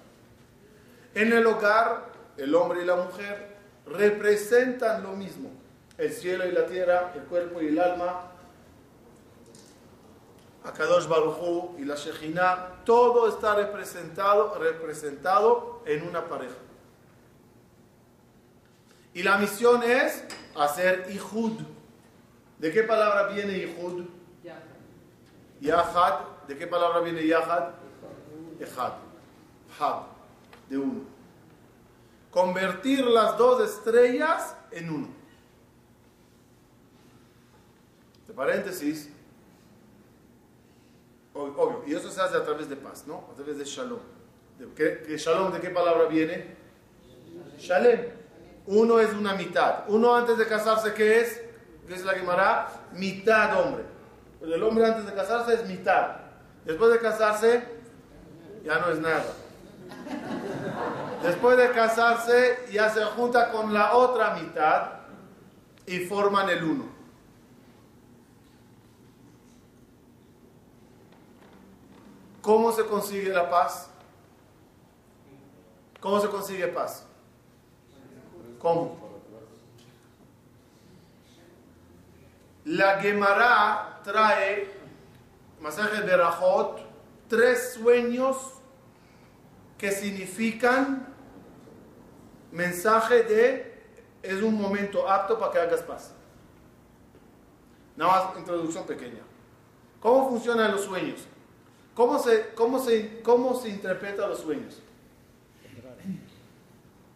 En 1.13 1.31
el 1.31 1.45
hogar, 1.45 2.05
el 2.37 2.55
hombre 2.55 2.81
y 2.81 2.85
la 2.85 2.95
mujer 2.95 3.55
representan 3.85 5.03
lo 5.03 5.11
mismo. 5.11 5.49
El 5.97 6.11
cielo 6.11 6.47
y 6.47 6.51
la 6.51 6.65
tierra, 6.65 7.11
el 7.15 7.21
cuerpo 7.23 7.61
y 7.61 7.67
el 7.67 7.79
alma, 7.79 8.31
Akadosh 10.63 11.07
Baruchu 11.07 11.75
y 11.77 11.85
la 11.85 11.95
Shejina, 11.95 12.83
todo 12.85 13.27
está 13.27 13.55
representado, 13.55 14.57
representado 14.57 15.81
en 15.85 16.07
una 16.07 16.25
pareja. 16.25 16.55
Y 19.13 19.23
la 19.23 19.37
misión 19.37 19.83
es 19.83 20.23
hacer 20.55 21.07
Ihud. 21.09 21.61
¿De 22.59 22.71
qué 22.71 22.83
palabra 22.83 23.27
viene 23.27 23.57
Ihud? 23.57 24.05
Yahad. 25.59 26.19
¿De 26.47 26.57
qué 26.57 26.67
palabra 26.67 26.99
viene 26.99 27.25
Yahad? 27.25 27.69
Echad. 28.59 28.93
Had. 29.79 30.03
De 30.69 30.77
uno. 30.77 31.01
Convertir 32.31 33.05
las 33.05 33.37
dos 33.37 33.61
estrellas 33.69 34.55
en 34.71 34.89
uno. 34.89 35.07
De 38.27 38.33
paréntesis, 38.33 39.09
Obvio, 41.33 41.83
y 41.87 41.95
eso 41.95 42.11
se 42.11 42.21
hace 42.21 42.37
a 42.37 42.43
través 42.43 42.69
de 42.69 42.75
paz, 42.75 43.05
¿no? 43.07 43.29
A 43.31 43.35
través 43.35 43.57
de 43.57 43.65
shalom. 43.65 43.99
¿De 44.59 45.17
shalom 45.17 45.51
de 45.51 45.59
qué 45.59 45.69
palabra 45.69 46.05
viene? 46.05 46.55
Shalem. 47.57 48.05
Uno 48.67 48.99
es 48.99 49.11
una 49.13 49.33
mitad. 49.33 49.83
Uno 49.87 50.15
antes 50.15 50.37
de 50.37 50.47
casarse, 50.47 50.93
¿qué 50.93 51.21
es? 51.21 51.41
¿Qué 51.87 51.95
es 51.95 52.05
la 52.05 52.13
Gemara? 52.13 52.69
Mitad 52.93 53.59
hombre. 53.59 53.83
Pues 54.39 54.51
el 54.51 54.63
hombre 54.63 54.85
antes 54.85 55.05
de 55.05 55.13
casarse 55.13 55.55
es 55.55 55.67
mitad. 55.67 56.17
Después 56.65 56.91
de 56.91 56.99
casarse, 56.99 57.63
ya 58.63 58.79
no 58.79 58.91
es 58.91 58.99
nada. 58.99 59.25
Después 61.23 61.57
de 61.57 61.71
casarse, 61.71 62.59
ya 62.71 62.89
se 62.89 63.03
junta 63.03 63.51
con 63.51 63.73
la 63.73 63.93
otra 63.95 64.35
mitad 64.35 64.91
y 65.85 65.99
forman 65.99 66.49
el 66.49 66.63
uno. 66.63 66.85
¿Cómo 72.43 72.73
se 72.73 72.85
consigue 72.85 73.29
la 73.29 73.49
paz? 73.49 73.89
¿Cómo 76.01 76.19
se 76.19 76.27
consigue 76.27 76.67
paz? 76.67 77.05
¿Cómo? 78.59 78.97
La 82.65 82.99
Gemara 82.99 84.01
trae, 84.03 84.69
masaje 85.61 86.01
de 86.01 86.17
Rajot, 86.17 86.81
tres 87.29 87.75
sueños 87.75 88.35
que 89.77 89.91
significan 89.91 91.07
mensaje 92.51 93.23
de 93.23 93.83
es 94.21 94.41
un 94.41 94.59
momento 94.59 95.09
apto 95.09 95.39
para 95.39 95.51
que 95.53 95.59
hagas 95.59 95.81
paz. 95.81 96.11
Nada 97.95 98.25
más 98.25 98.37
introducción 98.37 98.85
pequeña. 98.85 99.21
¿Cómo 100.01 100.27
funcionan 100.27 100.73
los 100.73 100.81
sueños? 100.81 101.25
¿Cómo 101.95 102.17
se, 102.19 102.49
cómo 102.55 102.79
se, 102.79 103.21
cómo 103.21 103.59
se 103.59 103.69
interpretan 103.69 104.29
los 104.29 104.39
sueños? 104.39 104.81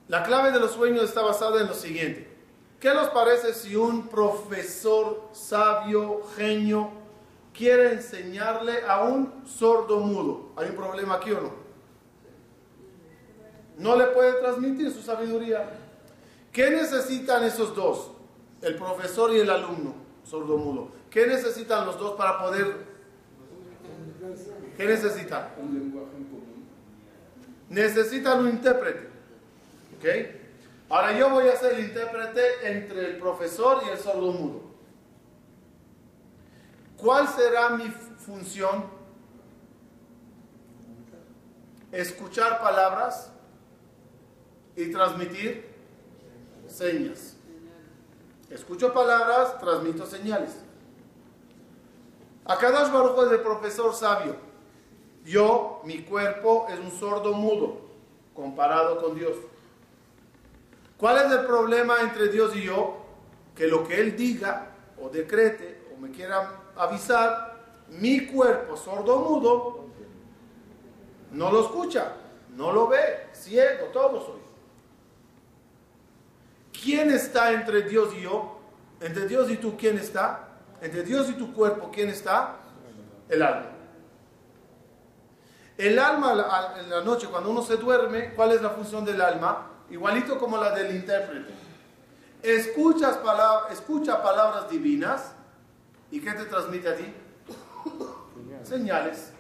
La 0.08 0.24
clave 0.24 0.52
de 0.52 0.60
los 0.60 0.72
sueños 0.72 1.04
está 1.04 1.22
basada 1.22 1.60
en 1.60 1.68
lo 1.68 1.74
siguiente. 1.74 2.28
¿Qué 2.80 2.94
nos 2.94 3.10
parece 3.10 3.54
si 3.54 3.76
un 3.76 4.08
profesor 4.08 5.30
sabio, 5.34 6.22
genio, 6.36 6.92
quiere 7.54 7.94
enseñarle 7.94 8.84
a 8.88 9.04
un 9.04 9.44
sordo 9.48 10.00
mudo? 10.00 10.52
¿Hay 10.56 10.70
un 10.70 10.76
problema 10.76 11.16
aquí 11.16 11.32
o 11.32 11.42
no? 11.42 11.52
No 13.78 13.96
le 13.96 14.06
puede 14.08 14.34
transmitir 14.40 14.92
su 14.92 15.02
sabiduría. 15.02 15.70
¿Qué 16.52 16.70
necesitan 16.70 17.44
esos 17.44 17.76
dos? 17.76 18.12
El 18.62 18.76
profesor 18.76 19.32
y 19.34 19.40
el 19.40 19.50
alumno, 19.50 19.94
sordo 20.24 20.58
mudo. 20.58 20.90
¿Qué 21.10 21.28
necesitan 21.28 21.86
los 21.86 22.00
dos 22.00 22.16
para 22.16 22.40
poder 22.40 22.87
¿Qué 24.78 24.86
necesitan? 24.86 25.54
Un 25.58 25.74
lenguaje 25.74 26.16
en 26.16 26.24
común. 26.26 26.68
Necesitan 27.70 28.40
un 28.42 28.50
intérprete. 28.50 29.10
¿Ok? 29.98 30.06
Ahora 30.90 31.18
yo 31.18 31.32
voy 31.32 31.48
a 31.48 31.56
ser 31.56 31.74
el 31.74 31.86
intérprete 31.86 32.42
entre 32.64 33.08
el 33.08 33.18
profesor 33.18 33.82
y 33.86 33.90
el 33.90 33.98
sordo 33.98 34.32
mudo. 34.32 34.62
¿Cuál 36.96 37.28
será 37.28 37.72
mi 37.72 37.90
función? 37.90 38.86
Escuchar 41.92 42.62
palabras 42.62 43.32
y 44.76 44.92
transmitir 44.92 45.66
señas. 46.68 47.36
Escucho 48.50 48.94
palabras, 48.94 49.60
transmito 49.60 50.06
señales. 50.06 50.56
Akadosh 52.46 52.92
Baruch 52.92 53.26
es 53.26 53.32
el 53.34 53.42
profesor 53.42 53.94
sabio. 53.94 54.47
Yo, 55.28 55.82
mi 55.84 56.04
cuerpo 56.04 56.68
es 56.70 56.80
un 56.80 56.90
sordo 56.90 57.34
mudo 57.34 57.82
comparado 58.34 58.98
con 59.02 59.14
Dios. 59.14 59.36
¿Cuál 60.98 61.26
es 61.26 61.32
el 61.34 61.46
problema 61.46 62.00
entre 62.00 62.30
Dios 62.30 62.56
y 62.56 62.64
yo? 62.64 62.96
Que 63.54 63.68
lo 63.68 63.86
que 63.86 64.00
Él 64.00 64.16
diga 64.16 64.70
o 65.02 65.10
decrete 65.10 65.82
o 65.94 66.00
me 66.00 66.12
quiera 66.12 66.62
avisar, 66.78 67.58
mi 67.90 68.26
cuerpo 68.26 68.78
sordo 68.78 69.20
mudo 69.20 69.88
no 71.34 71.52
lo 71.52 71.60
escucha, 71.60 72.14
no 72.56 72.72
lo 72.72 72.88
ve, 72.88 73.28
ciego, 73.34 73.88
todo 73.88 74.26
soy. 74.26 74.40
¿Quién 76.72 77.12
está 77.12 77.52
entre 77.52 77.82
Dios 77.82 78.14
y 78.18 78.22
yo? 78.22 78.60
Entre 79.02 79.28
Dios 79.28 79.52
y 79.52 79.58
tú, 79.58 79.76
¿quién 79.78 79.98
está? 79.98 80.48
Entre 80.82 81.04
Dios 81.04 81.30
y 81.30 81.34
tu 81.34 81.54
cuerpo, 81.54 81.92
¿quién 81.92 82.08
está? 82.08 82.56
El 83.28 83.42
alma. 83.42 83.77
El 85.78 86.00
alma 86.00 86.74
en 86.80 86.90
la 86.90 87.02
noche, 87.02 87.28
cuando 87.28 87.52
uno 87.52 87.62
se 87.62 87.78
duerme, 87.78 88.34
¿cuál 88.34 88.52
es 88.52 88.62
la 88.62 88.72
función 88.72 89.06
del 89.06 89.22
alma? 89.22 89.68
Igualito 89.90 90.40
como 90.40 90.58
la 90.58 90.72
del 90.72 90.96
intérprete. 90.96 91.54
Escuchas 92.42 93.20
escucha 93.72 94.22
palabras 94.22 94.70
divinas 94.70 95.34
y 96.10 96.20
¿qué 96.20 96.32
te 96.32 96.46
transmite 96.46 96.90
a 96.90 96.96
ti? 96.96 97.06
Señales. 98.64 99.32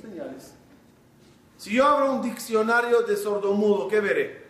Señales. 0.00 0.54
Si 1.56 1.74
yo 1.74 1.86
abro 1.86 2.12
un 2.12 2.22
diccionario 2.22 3.02
de 3.02 3.16
sordomudo, 3.16 3.88
¿qué 3.88 4.00
veré? 4.00 4.44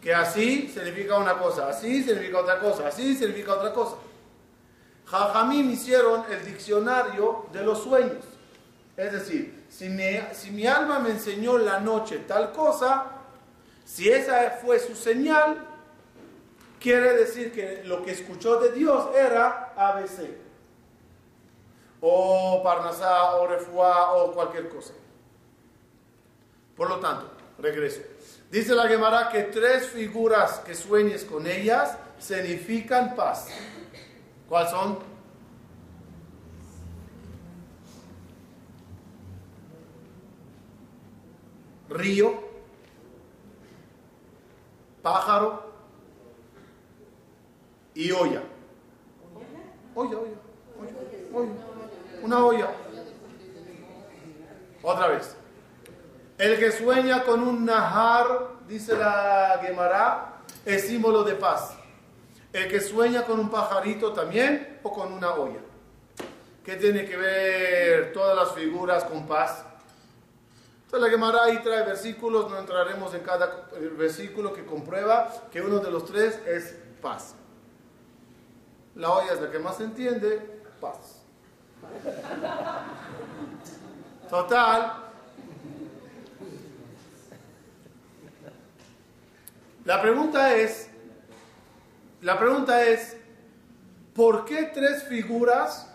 Que 0.00 0.14
así 0.14 0.68
significa 0.68 1.18
una 1.18 1.36
cosa, 1.38 1.68
así 1.68 2.02
significa 2.02 2.38
otra 2.38 2.58
cosa, 2.58 2.88
así 2.88 3.14
significa 3.14 3.54
otra 3.54 3.74
cosa. 3.74 3.96
Jajamim 5.04 5.70
hicieron 5.70 6.24
el 6.30 6.44
diccionario 6.46 7.46
de 7.52 7.62
los 7.62 7.82
sueños. 7.82 8.24
Es 9.00 9.12
decir, 9.12 9.64
si 9.70 9.88
mi, 9.88 10.66
alma 10.66 10.98
me 10.98 11.08
enseñó 11.08 11.56
la 11.56 11.80
noche 11.80 12.18
tal 12.28 12.52
cosa, 12.52 13.06
Si 13.82 14.10
esa 14.10 14.58
fue 14.62 14.78
su 14.78 14.94
señal, 14.94 15.66
quiere 16.78 17.14
decir 17.14 17.50
que 17.50 17.82
lo 17.84 18.04
que 18.04 18.12
escuchó 18.12 18.60
de 18.60 18.72
Dios 18.72 19.08
era 19.16 19.72
ABC. 19.74 20.28
O 22.02 22.62
Parnasá, 22.62 23.36
o 23.36 23.46
Refuá, 23.46 24.12
o 24.12 24.32
cualquier 24.32 24.68
cosa. 24.68 24.92
Por 26.76 26.90
lo 26.90 27.00
tanto, 27.00 27.32
regreso. 27.58 28.02
Dice 28.50 28.74
la 28.74 28.86
Gemara 28.86 29.30
que 29.30 29.44
tres 29.44 29.88
figuras 29.88 30.58
que 30.60 30.74
sueñes 30.74 31.24
con 31.24 31.46
ellas 31.46 31.96
significan 32.18 33.16
paz. 33.16 33.48
¿Cuáles 34.46 34.70
son? 34.70 35.09
Río, 41.90 42.40
pájaro 45.02 45.72
y 47.94 48.12
olla. 48.12 48.42
Olla, 49.94 50.18
olla, 50.18 50.28
olla, 51.34 51.52
Una 52.22 52.44
olla. 52.44 52.70
Otra 54.82 55.08
vez. 55.08 55.36
El 56.38 56.58
que 56.58 56.70
sueña 56.70 57.24
con 57.24 57.42
un 57.42 57.64
nahar, 57.64 58.50
dice 58.68 58.96
la 58.96 59.60
Gemara, 59.60 60.42
es 60.64 60.86
símbolo 60.86 61.24
de 61.24 61.34
paz. 61.34 61.76
El 62.52 62.68
que 62.68 62.80
sueña 62.80 63.24
con 63.24 63.40
un 63.40 63.50
pajarito 63.50 64.12
también 64.12 64.78
o 64.84 64.92
con 64.92 65.12
una 65.12 65.34
olla. 65.34 65.60
¿Qué 66.64 66.76
tiene 66.76 67.04
que 67.04 67.16
ver 67.16 68.12
todas 68.12 68.36
las 68.36 68.54
figuras 68.54 69.04
con 69.04 69.26
paz? 69.26 69.64
Entonces 70.90 71.08
la 71.08 71.16
Gemara 71.16 71.44
ahí 71.44 71.62
trae 71.62 71.84
versículos, 71.84 72.50
no 72.50 72.58
entraremos 72.58 73.14
en 73.14 73.20
cada 73.20 73.68
versículo 73.96 74.52
que 74.52 74.66
comprueba 74.66 75.32
que 75.52 75.62
uno 75.62 75.78
de 75.78 75.88
los 75.88 76.04
tres 76.04 76.40
es 76.48 76.74
paz. 77.00 77.36
La 78.96 79.12
olla 79.12 79.34
es 79.34 79.40
la 79.40 79.52
que 79.52 79.60
más 79.60 79.80
entiende, 79.80 80.64
paz. 80.80 81.22
Total. 84.28 84.94
La 89.84 90.02
pregunta 90.02 90.56
es, 90.56 90.90
la 92.20 92.36
pregunta 92.36 92.82
es, 92.82 93.16
¿por 94.12 94.44
qué 94.44 94.72
tres 94.74 95.04
figuras 95.04 95.86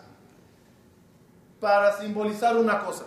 para 1.60 1.98
simbolizar 1.98 2.56
una 2.56 2.82
cosa? 2.82 3.04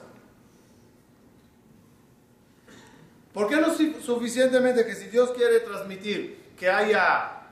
¿Por 3.33 3.48
qué 3.48 3.57
no 3.57 3.67
suficientemente 3.74 4.86
que 4.86 4.95
si 4.95 5.05
Dios 5.07 5.31
quiere 5.31 5.59
transmitir 5.59 6.53
que 6.57 6.69
haya, 6.69 7.43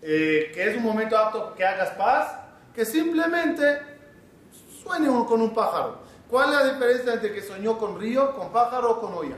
eh, 0.00 0.50
que 0.52 0.70
es 0.70 0.76
un 0.76 0.82
momento 0.82 1.16
apto 1.16 1.54
que 1.54 1.64
hagas 1.64 1.90
paz, 1.90 2.38
que 2.74 2.84
simplemente 2.84 3.80
sueñe 4.82 5.08
con 5.26 5.40
un 5.40 5.54
pájaro? 5.54 5.98
¿Cuál 6.28 6.52
es 6.52 6.58
la 6.58 6.72
diferencia 6.72 7.14
entre 7.14 7.32
que 7.32 7.42
soñó 7.42 7.78
con 7.78 8.00
río, 8.00 8.34
con 8.34 8.50
pájaro 8.50 8.92
o 8.92 9.00
con 9.00 9.14
olla? 9.14 9.36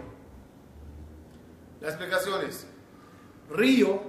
La 1.81 1.89
explicación 1.89 2.41
es, 2.47 2.67
río, 3.51 4.01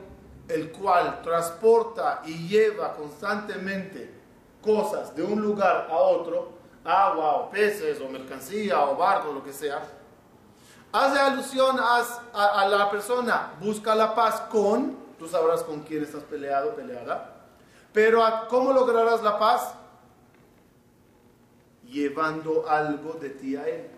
el 0.48 0.72
cual 0.72 1.22
transporta 1.24 2.22
y 2.26 2.48
lleva 2.48 2.94
constantemente 2.94 4.14
cosas 4.62 5.16
de 5.16 5.24
un 5.24 5.42
lugar 5.42 5.88
a 5.90 5.96
otro, 5.96 6.54
agua 6.84 7.38
o 7.38 7.50
peces 7.50 8.00
o 8.00 8.08
mercancía 8.08 8.82
o 8.82 8.96
barco, 8.96 9.34
lo 9.34 9.44
que 9.44 9.52
sea, 9.52 9.84
hace 10.96 11.20
alusión 11.20 11.78
a, 11.80 12.68
la 12.70 12.90
persona, 12.90 13.52
busca 13.60 13.94
la 13.96 14.16
paz 14.16 14.42
con, 14.50 14.96
tú 15.20 15.28
sabrás 15.28 15.62
con 15.64 15.82
quién 15.82 16.04
estás 16.04 16.24
peleado, 16.24 16.74
peleada, 16.74 17.34
pero 17.92 18.24
¿cómo 18.50 18.72
lograrás 18.72 19.22
la 19.22 19.38
paz? 19.38 19.74
Llevando 21.84 22.66
algo 22.68 23.14
de 23.14 23.30
ti 23.30 23.56
a 23.56 23.68
él. 23.68 23.90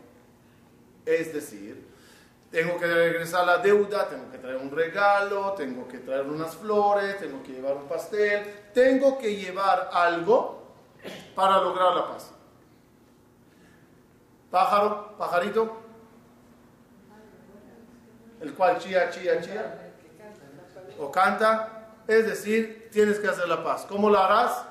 Es 1.05 1.33
decir, 1.33 1.87
tengo 2.51 2.77
que 2.79 2.87
regresar 2.87 3.45
la 3.45 3.59
deuda, 3.59 4.07
tengo 4.09 4.31
que 4.31 4.39
traer 4.39 4.57
un 4.57 4.71
regalo, 4.71 5.53
tengo 5.53 5.87
que 5.87 5.99
traer 5.99 6.25
unas 6.25 6.55
flores, 6.55 7.19
tengo 7.19 7.43
que 7.43 7.53
llevar 7.53 7.75
un 7.75 7.87
pastel, 7.87 8.71
tengo 8.73 9.17
que 9.17 9.35
llevar 9.35 9.89
algo 9.93 10.63
para 11.35 11.61
lograr 11.61 11.95
la 11.95 12.07
paz. 12.07 12.31
Pájaro, 14.49 15.15
pajarito, 15.17 15.86
el 18.41 18.53
cual 18.53 18.77
chía, 18.79 19.09
chía, 19.09 19.41
chía, 19.41 19.93
o 20.99 21.11
canta, 21.11 21.89
es 22.07 22.25
decir, 22.25 22.89
tienes 22.91 23.19
que 23.19 23.27
hacer 23.27 23.47
la 23.47 23.63
paz. 23.63 23.85
¿Cómo 23.87 24.09
lo 24.09 24.19
harás? 24.19 24.63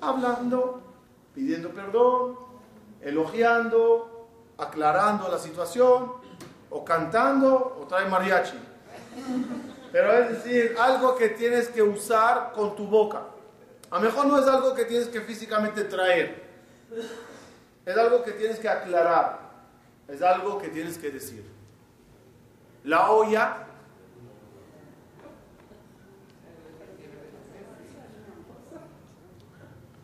Hablando, 0.00 0.82
pidiendo 1.34 1.70
perdón, 1.70 2.38
elogiando, 3.00 4.28
aclarando 4.58 5.28
la 5.28 5.38
situación, 5.38 6.12
o 6.70 6.84
cantando, 6.84 7.78
o 7.80 7.86
trae 7.86 8.08
mariachi. 8.08 8.58
Pero 9.90 10.12
es 10.12 10.28
decir, 10.30 10.74
algo 10.78 11.16
que 11.16 11.28
tienes 11.30 11.68
que 11.68 11.82
usar 11.82 12.52
con 12.52 12.74
tu 12.74 12.86
boca. 12.86 13.22
A 13.90 13.96
lo 13.96 14.00
mejor 14.00 14.26
no 14.26 14.38
es 14.38 14.46
algo 14.46 14.74
que 14.74 14.86
tienes 14.86 15.08
que 15.08 15.20
físicamente 15.20 15.84
traer. 15.84 16.42
Es 17.84 17.96
algo 17.96 18.22
que 18.22 18.32
tienes 18.32 18.58
que 18.58 18.68
aclarar. 18.68 19.40
Es 20.08 20.22
algo 20.22 20.58
que 20.58 20.68
tienes 20.68 20.96
que 20.96 21.10
decir. 21.10 21.44
La 22.84 23.10
olla 23.10 23.68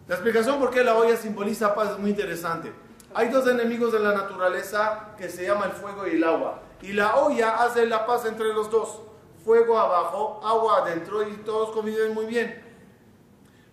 La 0.06 0.14
explicación 0.14 0.58
por 0.58 0.70
qué 0.70 0.82
la 0.82 0.96
olla 0.96 1.16
simboliza 1.16 1.74
paz 1.74 1.90
es 1.90 1.98
muy 1.98 2.08
interesante. 2.08 2.72
Hay 3.12 3.28
dos 3.28 3.46
enemigos 3.46 3.92
de 3.92 3.98
la 3.98 4.14
naturaleza 4.14 5.14
que 5.18 5.28
se 5.28 5.46
llama 5.46 5.66
el 5.66 5.72
fuego 5.72 6.06
y 6.06 6.12
el 6.12 6.24
agua. 6.24 6.62
Y 6.80 6.94
la 6.94 7.16
olla 7.16 7.56
hace 7.56 7.84
la 7.84 8.06
paz 8.06 8.24
entre 8.24 8.54
los 8.54 8.70
dos. 8.70 9.02
Fuego 9.44 9.78
abajo, 9.78 10.40
agua 10.42 10.78
adentro 10.78 11.28
y 11.28 11.34
todos 11.44 11.72
conviven 11.72 12.14
muy 12.14 12.24
bien. 12.24 12.58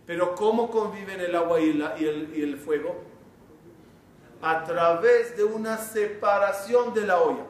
Pero 0.06 0.36
¿cómo 0.36 0.70
conviven 0.70 1.22
el 1.22 1.34
agua 1.36 1.62
y, 1.62 1.82
y 2.36 2.42
el 2.42 2.58
fuego? 2.58 2.98
A 4.42 4.66
través 4.66 5.38
de 5.38 5.46
una 5.46 5.78
separación 5.78 6.94
de 6.94 7.08
la 7.08 7.18
olla 7.22 7.46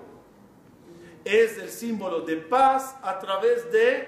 es 1.26 1.58
el 1.58 1.70
símbolo 1.70 2.22
de 2.22 2.38
paz 2.38 2.96
a 3.02 3.20
través 3.20 3.72
de 3.72 4.08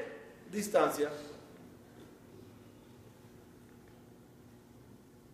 distancia. 0.51 1.09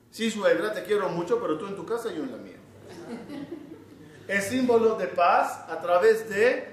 Sí, 0.10 0.32
suegra, 0.32 0.74
te 0.74 0.84
quiero 0.84 1.10
mucho, 1.10 1.40
pero 1.42 1.58
tú 1.58 1.68
en 1.68 1.76
tu 1.76 1.86
casa 1.86 2.12
y 2.12 2.16
yo 2.16 2.24
en 2.24 2.32
la 2.32 2.38
mía. 2.38 2.58
Es 4.28 4.46
símbolo 4.46 4.96
de 4.96 5.08
paz 5.08 5.66
a 5.68 5.82
través 5.82 6.30
de 6.30 6.72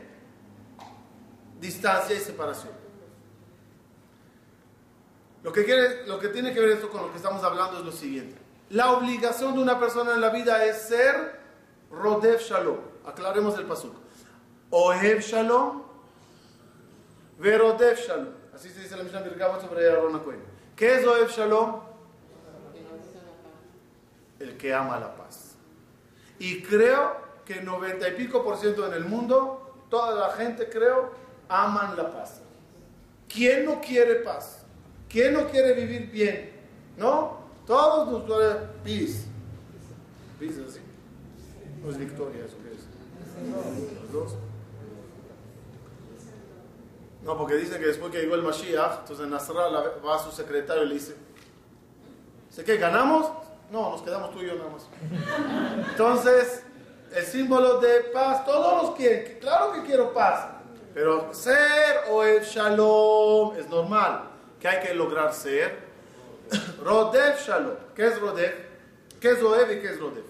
distancia 1.60 2.14
y 2.14 2.20
separación. 2.20 2.72
Lo 5.42 5.52
que, 5.52 5.64
quiere, 5.64 6.06
lo 6.06 6.20
que 6.20 6.28
tiene 6.28 6.54
que 6.54 6.60
ver 6.60 6.70
esto 6.70 6.90
con 6.90 7.02
lo 7.02 7.10
que 7.10 7.16
estamos 7.16 7.42
hablando 7.42 7.78
es 7.78 7.84
lo 7.84 7.92
siguiente. 7.92 8.36
La 8.68 8.92
obligación 8.92 9.54
de 9.54 9.62
una 9.62 9.80
persona 9.80 10.14
en 10.14 10.20
la 10.20 10.28
vida 10.28 10.64
es 10.66 10.82
ser 10.82 11.40
Rodef 11.90 12.42
Shalom. 12.42 12.78
Aclaremos 13.04 13.58
el 13.58 13.64
paso. 13.64 13.99
Ohev 14.70 15.20
Shalom, 15.20 15.82
Verodef 17.38 18.06
Shalom. 18.06 18.28
Así 18.54 18.68
se 18.68 18.80
dice 18.80 18.96
la 18.96 19.02
Mishnah 19.02 19.22
Birkabot 19.22 19.60
sobre 19.60 19.88
Aaron 19.88 20.18
Cohen. 20.20 20.40
¿Qué 20.76 20.94
es 20.94 21.06
Ohev 21.06 21.28
Shalom? 21.30 21.80
El 24.38 24.56
que 24.56 24.72
ama 24.72 24.98
la 24.98 25.14
paz. 25.16 25.54
Y 26.38 26.62
creo 26.62 27.16
que 27.44 27.60
90 27.60 28.08
y 28.08 28.12
pico 28.12 28.44
por 28.44 28.56
ciento 28.56 28.86
en 28.86 28.94
el 28.94 29.04
mundo, 29.04 29.84
toda 29.90 30.28
la 30.28 30.34
gente 30.34 30.68
creo, 30.68 31.10
aman 31.48 31.96
la 31.96 32.12
paz. 32.12 32.40
¿Quién 33.28 33.64
no 33.64 33.80
quiere 33.80 34.16
paz? 34.16 34.64
¿Quién 35.08 35.34
no 35.34 35.48
quiere 35.48 35.74
vivir 35.74 36.10
bien? 36.10 36.52
¿No? 36.96 37.40
Todos 37.66 38.08
nos 38.08 38.24
quieren 38.24 38.70
peace. 38.84 39.24
Peace 40.38 40.64
así. 40.66 40.80
No 41.82 41.90
es 41.90 41.98
victoria, 41.98 42.44
eso 42.44 42.56
que 42.62 42.70
es. 42.70 42.86
Los 44.02 44.12
dos. 44.12 44.36
No, 47.22 47.36
porque 47.36 47.54
dicen 47.54 47.78
que 47.80 47.86
después 47.86 48.10
que 48.10 48.20
llegó 48.20 48.34
el 48.34 48.42
Mashiach, 48.42 49.00
entonces 49.00 49.26
Nasrallah 49.26 49.96
va 50.04 50.16
a 50.16 50.18
su 50.18 50.32
secretario 50.32 50.84
y 50.84 50.88
le 50.88 50.94
dice, 50.94 51.16
¿sé 52.50 52.64
qué? 52.64 52.76
¿Ganamos? 52.78 53.30
No, 53.70 53.90
nos 53.90 54.02
quedamos 54.02 54.32
tú 54.32 54.40
y 54.40 54.46
yo 54.46 54.54
nada 54.54 54.70
más. 54.70 54.88
Entonces, 55.90 56.62
el 57.14 57.24
símbolo 57.24 57.78
de 57.80 58.00
paz, 58.12 58.44
todos 58.44 58.82
los 58.82 58.96
quieren, 58.96 59.38
claro 59.38 59.72
que 59.72 59.82
quiero 59.82 60.12
paz, 60.14 60.46
pero 60.94 61.32
ser 61.34 62.04
o 62.10 62.22
el 62.22 62.42
shalom 62.42 63.56
es 63.56 63.68
normal, 63.68 64.22
que 64.58 64.68
hay 64.68 64.86
que 64.86 64.94
lograr 64.94 65.32
ser. 65.34 65.90
Rodef 66.84 67.46
shalom, 67.46 67.74
¿qué 67.94 68.06
es 68.06 68.20
Rodef? 68.20 68.54
¿Qué 69.20 69.32
es 69.32 69.42
Oev 69.42 69.70
y 69.70 69.80
qué 69.80 69.90
es 69.90 70.00
Rodef? 70.00 70.24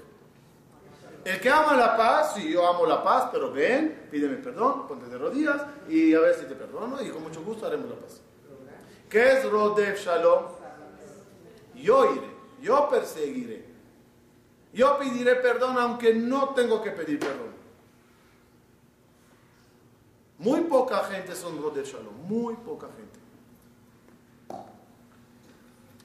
El 1.25 1.39
que 1.41 1.51
ama 1.51 1.77
la 1.77 1.97
paz, 1.97 2.35
sí, 2.35 2.51
yo 2.51 2.67
amo 2.67 2.87
la 2.87 3.03
paz, 3.03 3.29
pero 3.31 3.53
ven, 3.53 4.09
pídeme 4.11 4.37
perdón, 4.37 4.87
ponte 4.89 5.07
de 5.07 5.19
rodillas 5.19 5.63
y 5.89 6.15
a 6.15 6.21
ver 6.21 6.35
si 6.35 6.47
te 6.47 6.55
perdono 6.55 7.03
y 7.03 7.11
con 7.11 7.23
mucho 7.23 7.43
gusto 7.43 7.67
haremos 7.67 7.91
la 7.91 7.97
paz. 7.97 8.21
¿Qué 9.09 9.33
es 9.33 9.51
Rodef 9.51 10.03
Shalom? 10.03 10.45
Yo 11.75 12.15
iré, 12.15 12.31
yo 12.63 12.89
perseguiré. 12.89 13.69
Yo 14.73 14.99
pediré 14.99 15.35
perdón 15.37 15.77
aunque 15.79 16.15
no 16.15 16.51
tengo 16.51 16.81
que 16.81 16.93
pedir 16.93 17.19
perdón. 17.19 17.51
Muy 20.39 20.61
poca 20.63 21.05
gente 21.05 21.35
son 21.35 21.61
Rodef 21.61 21.93
Shalom, 21.93 22.15
muy 22.27 22.55
poca 22.55 22.87
gente. 22.97 23.19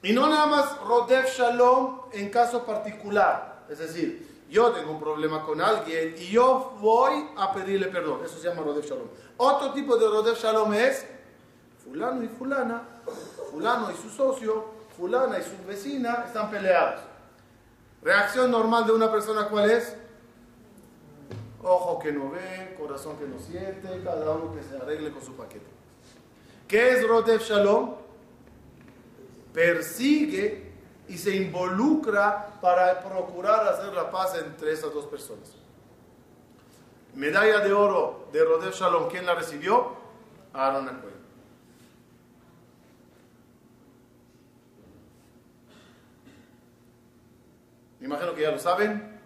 Y 0.02 0.12
no 0.12 0.28
nada 0.28 0.46
más 0.46 0.78
Rodef 0.80 1.34
Shalom 1.38 2.00
en 2.12 2.28
caso 2.28 2.66
particular. 2.66 3.64
Es 3.70 3.78
decir, 3.78 4.25
yo 4.48 4.70
tengo 4.72 4.92
un 4.92 5.00
problema 5.00 5.44
con 5.44 5.60
alguien 5.60 6.14
y 6.18 6.30
yo 6.30 6.76
voy 6.80 7.28
a 7.36 7.52
pedirle 7.52 7.88
perdón. 7.88 8.20
Eso 8.24 8.38
se 8.38 8.48
llama 8.48 8.62
Rodef 8.62 8.86
Shalom. 8.86 9.08
Otro 9.36 9.72
tipo 9.72 9.96
de 9.96 10.06
Rodef 10.06 10.40
Shalom 10.40 10.72
es 10.74 11.06
fulano 11.84 12.22
y 12.22 12.28
fulana, 12.28 12.82
fulano 13.50 13.90
y 13.90 13.94
su 13.94 14.10
socio, 14.10 14.64
fulana 14.96 15.38
y 15.38 15.42
su 15.42 15.66
vecina 15.66 16.24
están 16.26 16.50
peleados. 16.50 17.00
Reacción 18.02 18.50
normal 18.50 18.86
de 18.86 18.92
una 18.92 19.10
persona, 19.10 19.48
¿cuál 19.48 19.70
es? 19.70 19.96
Ojo 21.62 21.98
que 21.98 22.12
no 22.12 22.30
ve, 22.30 22.76
corazón 22.78 23.16
que 23.16 23.26
no 23.26 23.38
siente, 23.40 24.00
cada 24.04 24.30
uno 24.32 24.54
que 24.54 24.62
se 24.62 24.76
arregle 24.76 25.10
con 25.10 25.22
su 25.22 25.32
paquete. 25.32 25.66
¿Qué 26.68 26.90
es 26.90 27.08
Rodef 27.08 27.42
Shalom? 27.48 28.06
persigue 29.56 30.65
y 31.08 31.18
se 31.18 31.36
involucra 31.36 32.58
para 32.60 33.00
procurar 33.00 33.68
hacer 33.68 33.92
la 33.92 34.10
paz 34.10 34.36
entre 34.36 34.72
esas 34.72 34.92
dos 34.92 35.06
personas. 35.06 35.52
Medalla 37.14 37.60
de 37.60 37.72
oro 37.72 38.28
de 38.32 38.44
Rodef 38.44 38.74
Shalom, 38.74 39.08
¿quién 39.08 39.24
la 39.24 39.34
recibió? 39.34 39.96
Aaron 40.52 40.88
Acohen. 40.88 41.16
Me 48.00 48.06
imagino 48.06 48.34
que 48.34 48.42
ya 48.42 48.50
lo 48.50 48.58
saben. 48.58 49.18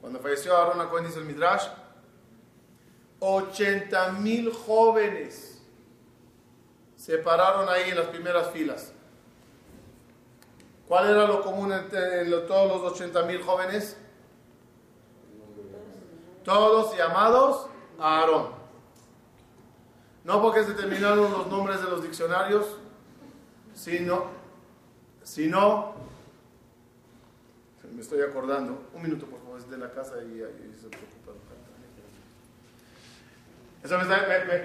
Cuando 0.00 0.20
falleció 0.20 0.56
Aaron 0.56 0.80
Acohen, 0.80 1.04
dice 1.04 1.18
el 1.18 1.24
Midrash, 1.24 1.66
80 3.20 4.12
mil 4.12 4.52
jóvenes 4.52 5.60
se 6.96 7.18
pararon 7.18 7.68
ahí 7.68 7.90
en 7.90 7.96
las 7.96 8.06
primeras 8.06 8.50
filas. 8.50 8.92
¿Cuál 10.88 11.10
era 11.10 11.26
lo 11.26 11.42
común 11.42 11.70
entre 11.70 12.24
todos 12.46 12.82
los 12.82 12.92
80 12.92 13.22
mil 13.24 13.42
jóvenes? 13.42 13.94
Todos 16.44 16.96
llamados 16.96 17.66
a 17.98 18.20
Aarón. 18.20 18.46
No 20.24 20.40
porque 20.40 20.64
se 20.64 20.72
terminaron 20.72 21.30
los 21.30 21.46
nombres 21.48 21.82
de 21.82 21.90
los 21.90 22.02
diccionarios, 22.02 22.66
sino, 23.74 24.28
sino, 25.22 25.92
me 27.94 28.00
estoy 28.00 28.22
acordando, 28.22 28.88
un 28.94 29.02
minuto 29.02 29.26
por 29.26 29.40
favor, 29.40 29.58
es 29.58 29.70
de 29.70 29.76
la 29.76 29.92
casa 29.92 30.16
y, 30.22 30.38
se 30.80 30.88
preocupa. 30.88 31.32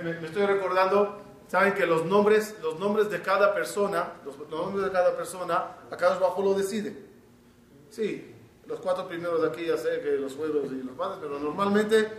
me, 0.04 0.14
me 0.22 0.26
estoy 0.28 0.46
recordando 0.46 1.23
saben 1.54 1.76
que 1.76 1.86
los 1.86 2.04
nombres, 2.04 2.58
los 2.64 2.80
nombres 2.80 3.12
de 3.12 3.22
cada 3.22 3.54
persona, 3.54 4.14
los, 4.26 4.40
nombres 4.50 4.86
de 4.86 4.92
cada 4.92 5.16
persona, 5.16 5.68
acá 5.92 6.18
bajo 6.18 6.42
lo 6.42 6.56
decide. 6.56 6.98
Sí, 7.92 8.34
los 8.66 8.80
cuatro 8.80 9.08
primeros 9.08 9.40
de 9.40 9.50
aquí 9.50 9.68
ya 9.68 9.78
sé 9.78 10.02
que 10.02 10.14
los 10.14 10.34
suegros 10.34 10.72
y 10.72 10.82
los 10.82 10.98
padres, 10.98 11.20
pero 11.22 11.38
normalmente 11.38 12.10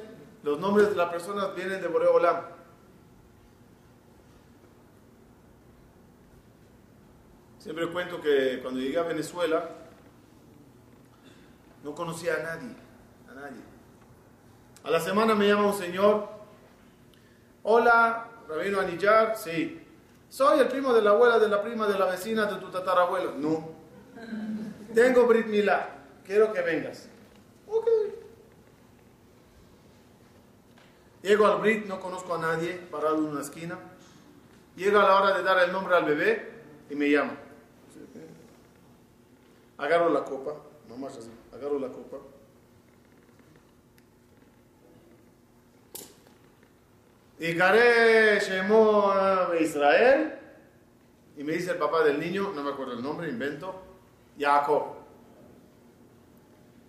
los 0.44 0.60
nombres 0.60 0.90
de 0.90 0.94
las 0.94 1.10
personas 1.10 1.52
vienen 1.56 1.82
de 1.82 1.88
Boreo 1.88 2.14
Olam. 2.14 2.44
Siempre 7.58 7.88
cuento 7.88 8.20
que 8.20 8.60
cuando 8.62 8.78
llegué 8.78 8.98
a 8.98 9.02
Venezuela 9.02 9.68
no 11.82 11.92
conocía 11.92 12.34
a 12.34 12.38
nadie, 12.38 12.76
a 13.28 13.34
nadie. 13.34 13.62
A 14.84 14.90
la 14.92 15.00
semana 15.00 15.34
me 15.34 15.48
llama 15.48 15.66
un 15.66 15.74
señor, 15.74 16.28
hola, 17.64 18.30
Rabino 18.48 18.80
Anillar, 18.80 19.36
sí. 19.36 19.80
Soy 20.28 20.60
el 20.60 20.68
primo 20.68 20.92
de 20.92 21.02
la 21.02 21.10
abuela 21.10 21.38
de 21.38 21.48
la 21.48 21.62
prima 21.62 21.86
de 21.86 21.98
la 21.98 22.06
vecina 22.06 22.46
de 22.46 22.56
tu 22.56 22.70
tatarabuelo. 22.70 23.34
No. 23.36 23.68
Tengo 24.94 25.26
Brit 25.26 25.46
Milá. 25.46 25.88
Quiero 26.24 26.52
que 26.52 26.60
vengas. 26.60 27.08
Ok. 27.68 27.86
Llego 31.22 31.46
al 31.46 31.60
Brit, 31.60 31.86
no 31.86 32.00
conozco 32.00 32.34
a 32.34 32.38
nadie, 32.38 32.74
parado 32.90 33.18
en 33.18 33.24
una 33.24 33.40
esquina. 33.40 33.78
Llega 34.76 35.02
la 35.02 35.20
hora 35.20 35.36
de 35.36 35.42
dar 35.42 35.58
el 35.60 35.72
nombre 35.72 35.94
al 35.94 36.04
bebé 36.04 36.50
y 36.90 36.94
me 36.94 37.10
llama. 37.10 37.36
Agarro 39.78 40.10
la 40.10 40.24
copa, 40.24 40.54
nomás 40.88 41.16
así, 41.16 41.30
agarro 41.52 41.78
la 41.78 41.88
copa 41.88 42.18
Y 47.46 47.54
Care 47.56 48.40
Shemo 48.40 49.12
Israel. 49.60 50.32
Y 51.36 51.44
me 51.44 51.52
dice 51.52 51.72
el 51.72 51.76
papá 51.76 52.02
del 52.02 52.18
niño, 52.18 52.52
no 52.54 52.62
me 52.62 52.70
acuerdo 52.70 52.94
el 52.94 53.02
nombre, 53.02 53.28
invento, 53.28 53.82
Jacob. 54.38 54.94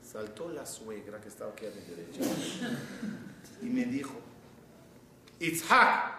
Saltó 0.01 0.49
la 0.53 0.65
suegra 0.65 1.19
que 1.19 1.27
estaba 1.27 1.51
aquí 1.51 1.65
a 1.65 1.71
mi 1.71 1.81
derecha 1.81 2.21
y 3.61 3.65
me 3.65 3.83
dijo, 3.83 4.13
Itzhak. 5.41 6.13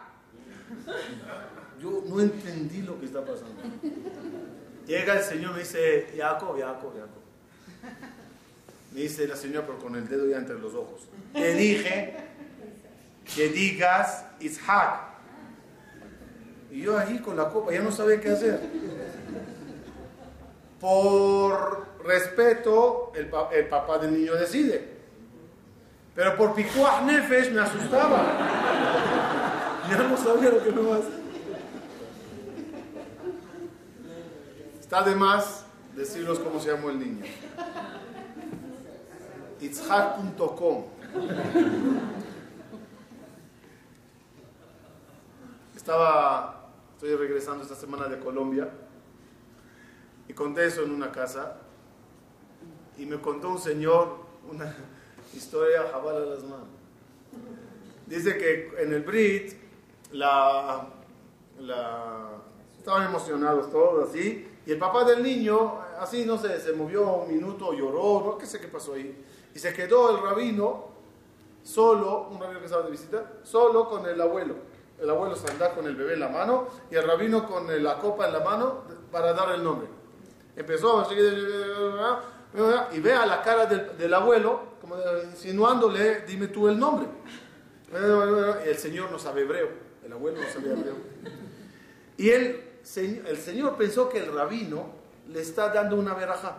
Yo 1.81 2.03
no 2.07 2.21
entendí 2.21 2.83
lo 2.83 3.01
que 3.01 3.07
está 3.07 3.25
pasando. 3.25 3.63
Llega 4.87 5.19
el 5.19 5.25
Señor 5.25 5.55
me 5.55 5.61
dice, 5.61 6.13
Jacob, 6.15 6.61
Jacob, 6.61 6.93
Jacob. 6.93 7.97
Me 8.93 9.01
dice 9.01 9.27
la 9.27 9.37
señora, 9.37 9.67
pero 9.67 9.79
con 9.79 9.97
el 9.97 10.07
dedo 10.07 10.29
ya 10.29 10.37
entre 10.37 10.59
los 10.59 10.75
ojos. 10.75 11.09
Te 11.33 11.55
dije 11.55 12.36
que 13.35 13.49
digas 13.49 14.25
Ishak. 14.41 15.07
Y 16.71 16.83
yo 16.83 16.99
ahí 16.99 17.19
con 17.19 17.37
la 17.37 17.49
copa 17.49 17.73
ya 17.73 17.81
no 17.81 17.91
sabía 17.91 18.21
qué 18.21 18.31
hacer. 18.31 18.61
Por 20.81 21.87
respeto, 22.05 23.13
el, 23.15 23.29
papá 23.29 23.99
del 23.99 24.13
niño 24.13 24.35
decide. 24.35 24.97
Pero 26.15 26.37
por 26.37 26.55
picuah 26.55 27.03
nefesh 27.03 27.51
me 27.53 27.61
asustaba. 27.61 28.23
Ya 29.91 29.97
no 29.99 30.17
sabía 30.17 30.51
lo 30.51 30.63
que 30.63 30.71
me 30.71 30.83
iba 30.83 30.97
a 30.97 30.99
hacer. 30.99 31.27
Está 34.81 35.03
de 35.03 35.15
más 35.15 35.65
decirlos 35.95 36.39
cómo 36.39 36.61
se 36.61 36.71
llamó 36.71 36.91
el 36.91 36.99
niño. 36.99 37.25
Itzhak.com 39.61 40.85
Estaba, 45.87 46.67
estoy 46.95 47.15
regresando 47.15 47.63
esta 47.63 47.77
semana 47.77 48.09
de 48.09 48.19
Colombia 48.19 48.69
y 50.27 50.33
conté 50.33 50.67
eso 50.67 50.83
en 50.83 50.91
una 50.91 51.13
casa 51.13 51.59
y 52.99 53.07
me 53.07 53.21
contó 53.21 53.51
un 53.51 53.61
señor 53.61 54.17
una 54.51 54.75
historia 55.33 55.85
jabal 55.93 56.17
a 56.17 56.27
las 56.27 56.43
manos. 56.43 56.67
Dice 58.05 58.37
que 58.37 58.73
en 58.83 58.95
el 58.95 59.03
Brit 59.03 59.53
la, 60.11 60.89
la, 61.61 62.31
estaban 62.77 63.07
emocionados 63.07 63.71
todos 63.71 64.09
así 64.09 64.45
y 64.67 64.73
el 64.73 64.79
papá 64.79 65.05
del 65.05 65.23
niño 65.23 65.79
así 66.01 66.25
no 66.25 66.37
sé, 66.37 66.59
se 66.59 66.73
movió 66.73 67.19
un 67.19 67.33
minuto, 67.33 67.73
lloró, 67.73 68.25
no 68.25 68.39
qué 68.39 68.47
sé 68.47 68.59
qué 68.59 68.67
pasó 68.67 68.95
ahí 68.95 69.25
y 69.55 69.59
se 69.61 69.73
quedó 69.73 70.17
el 70.17 70.21
rabino 70.21 70.89
solo, 71.63 72.27
un 72.29 72.41
rabino 72.41 72.59
que 72.59 72.65
estaba 72.65 72.83
de 72.83 72.91
visita, 72.91 73.35
solo 73.45 73.89
con 73.89 74.05
el 74.05 74.21
abuelo 74.21 74.75
el 75.01 75.11
abuelo 75.11 75.37
se 75.37 75.51
anda 75.51 75.75
con 75.75 75.87
el 75.87 75.95
bebé 75.95 76.15
en 76.15 76.21
la 76.21 76.29
mano 76.29 76.69
y 76.91 76.95
el 76.95 77.07
rabino 77.07 77.47
con 77.47 77.83
la 77.83 77.99
copa 77.99 78.27
en 78.27 78.33
la 78.33 78.41
mano 78.41 78.83
para 79.11 79.33
dar 79.33 79.55
el 79.55 79.63
nombre. 79.63 79.89
Empezó 80.57 81.07
y 82.93 83.01
ve 83.01 83.13
a 83.13 83.27
la 83.27 83.43
cara 83.43 83.67
del, 83.67 84.15
abuelo 84.15 84.77
como 84.81 84.97
insinuándole, 85.31 86.23
dime 86.27 86.49
tú 86.49 86.69
el 86.69 86.79
nombre. 86.79 87.07
El 88.65 88.77
señor 88.77 89.11
no 89.11 89.19
sabe 89.19 89.43
hebreo, 89.43 89.69
el 90.05 90.13
abuelo 90.13 90.41
no 90.41 90.49
sabía 90.49 90.73
hebreo. 90.73 90.95
Y 92.17 92.31
él, 92.31 92.63
el 93.27 93.37
señor 93.37 93.77
pensó 93.77 94.09
que 94.09 94.19
el 94.19 94.33
rabino 94.33 94.91
le 95.29 95.43
está 95.43 95.69
dando 95.69 95.97
una 95.97 96.15
veraja. 96.15 96.59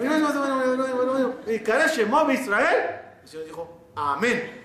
Y 0.00 1.54
Israel. 2.32 3.00
El 3.22 3.28
señor 3.28 3.44
dijo, 3.46 3.90
amén. 3.94 4.64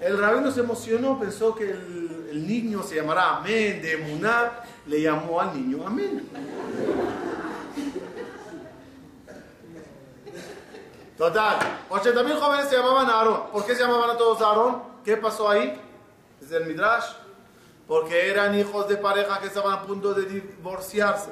El 0.00 0.18
rabino 0.18 0.50
se 0.50 0.60
emocionó, 0.60 1.18
pensó 1.18 1.54
que 1.54 1.70
el, 1.70 2.46
niño 2.46 2.82
se 2.82 2.96
llamará 2.96 3.38
Amén, 3.38 3.80
de 3.80 3.96
Muná, 3.96 4.60
le 4.86 5.00
llamó 5.00 5.40
al 5.40 5.54
niño 5.54 5.86
Amén. 5.86 6.28
Total, 11.16 11.56
80 11.88 12.22
mil 12.24 12.36
jóvenes 12.36 12.68
se 12.68 12.76
llamaban 12.76 13.08
Aarón. 13.08 13.44
¿Por 13.50 13.64
qué 13.64 13.74
se 13.74 13.82
llamaban 13.82 14.10
a 14.10 14.18
todos 14.18 14.42
Aarón? 14.42 14.82
¿Qué 15.02 15.16
pasó 15.16 15.48
ahí? 15.48 15.80
Desde 16.40 16.58
el 16.58 16.66
Midrash. 16.66 17.06
Porque 17.88 18.30
eran 18.30 18.54
hijos 18.58 18.86
de 18.86 18.98
pareja 18.98 19.40
que 19.40 19.46
estaban 19.46 19.72
a 19.72 19.82
punto 19.82 20.12
de 20.12 20.26
divorciarse. 20.26 21.30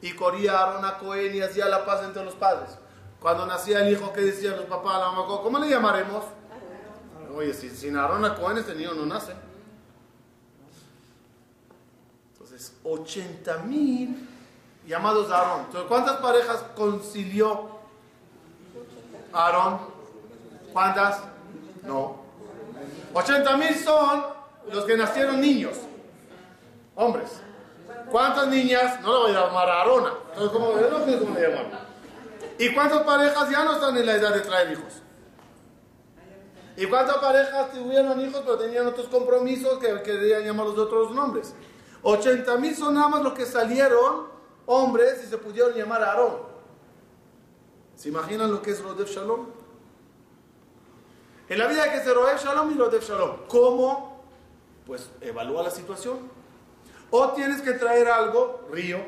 Y 0.00 0.12
corría 0.12 0.58
Aarón 0.58 0.84
a 0.86 0.96
Cohen 0.96 1.34
y 1.34 1.42
hacía 1.42 1.66
la 1.66 1.84
paz 1.84 2.04
entre 2.04 2.24
los 2.24 2.34
padres. 2.34 2.78
Cuando 3.20 3.44
nacía 3.44 3.86
el 3.86 3.92
hijo, 3.92 4.14
¿qué 4.14 4.22
decían 4.22 4.56
los 4.56 4.64
papás 4.64 4.98
la 4.98 5.10
mamá? 5.10 5.26
¿Cómo 5.26 5.58
le 5.58 5.68
llamaremos? 5.68 6.24
Oye, 7.34 7.52
si, 7.54 7.70
sin 7.70 7.96
Aarón 7.96 8.24
a 8.24 8.34
Cohen 8.34 8.58
este 8.58 8.74
niño 8.74 8.94
no 8.94 9.06
nace. 9.06 9.32
Entonces, 12.32 12.74
80 12.84 13.58
mil 13.64 14.28
llamados 14.86 15.30
Aarón. 15.30 15.66
Entonces, 15.66 15.88
¿cuántas 15.88 16.16
parejas 16.18 16.64
concilió 16.74 17.68
Aarón? 19.32 19.80
¿Cuántas? 20.72 21.20
No. 21.84 22.22
80 23.12 23.56
mil 23.56 23.74
son 23.74 24.24
los 24.72 24.84
que 24.84 24.96
nacieron 24.96 25.40
niños, 25.40 25.76
hombres. 26.94 27.40
¿Cuántas 28.10 28.48
niñas? 28.48 29.00
No 29.02 29.12
le 29.12 29.18
voy 29.18 29.30
a 29.30 29.46
llamar 29.46 29.68
a. 29.68 29.82
Entonces, 29.84 30.50
¿cómo, 30.52 30.72
cómo 30.72 31.34
le 31.34 31.48
llaman? 31.48 31.88
¿Y 32.58 32.74
cuántas 32.74 33.02
parejas 33.02 33.50
ya 33.50 33.64
no 33.64 33.74
están 33.74 33.96
en 33.96 34.06
la 34.06 34.14
edad 34.14 34.34
de 34.34 34.40
traer 34.40 34.72
hijos? 34.72 35.02
¿Y 36.78 36.86
cuántas 36.86 37.16
parejas 37.16 37.72
tuvieron 37.72 38.20
hijos 38.20 38.40
pero 38.44 38.56
tenían 38.56 38.86
otros 38.86 39.08
compromisos 39.08 39.80
que 39.80 40.00
querían 40.00 40.44
llamarlos 40.44 40.76
de 40.76 40.82
otros 40.82 41.10
nombres? 41.10 41.52
80 42.02 42.56
mil 42.58 42.76
son 42.76 42.94
nada 42.94 43.08
más 43.08 43.22
los 43.24 43.32
que 43.32 43.46
salieron 43.46 44.28
hombres 44.64 45.24
y 45.24 45.26
se 45.26 45.38
pudieron 45.38 45.74
llamar 45.74 46.04
Aarón. 46.04 46.36
¿Se 47.96 48.10
imaginan 48.10 48.52
lo 48.52 48.62
que 48.62 48.70
es 48.70 48.80
Rodef 48.80 49.10
Shalom? 49.10 49.46
En 51.48 51.58
la 51.58 51.66
vida 51.66 51.90
que 51.90 51.98
ser 51.98 52.14
Rodef 52.14 52.44
Shalom 52.44 52.70
y 52.70 52.74
Rodef 52.78 53.08
Shalom. 53.08 53.38
¿Cómo? 53.48 54.22
Pues 54.86 55.10
evalúa 55.20 55.64
la 55.64 55.72
situación. 55.72 56.30
O 57.10 57.32
tienes 57.32 57.60
que 57.60 57.72
traer 57.72 58.06
algo, 58.06 58.68
río. 58.70 59.00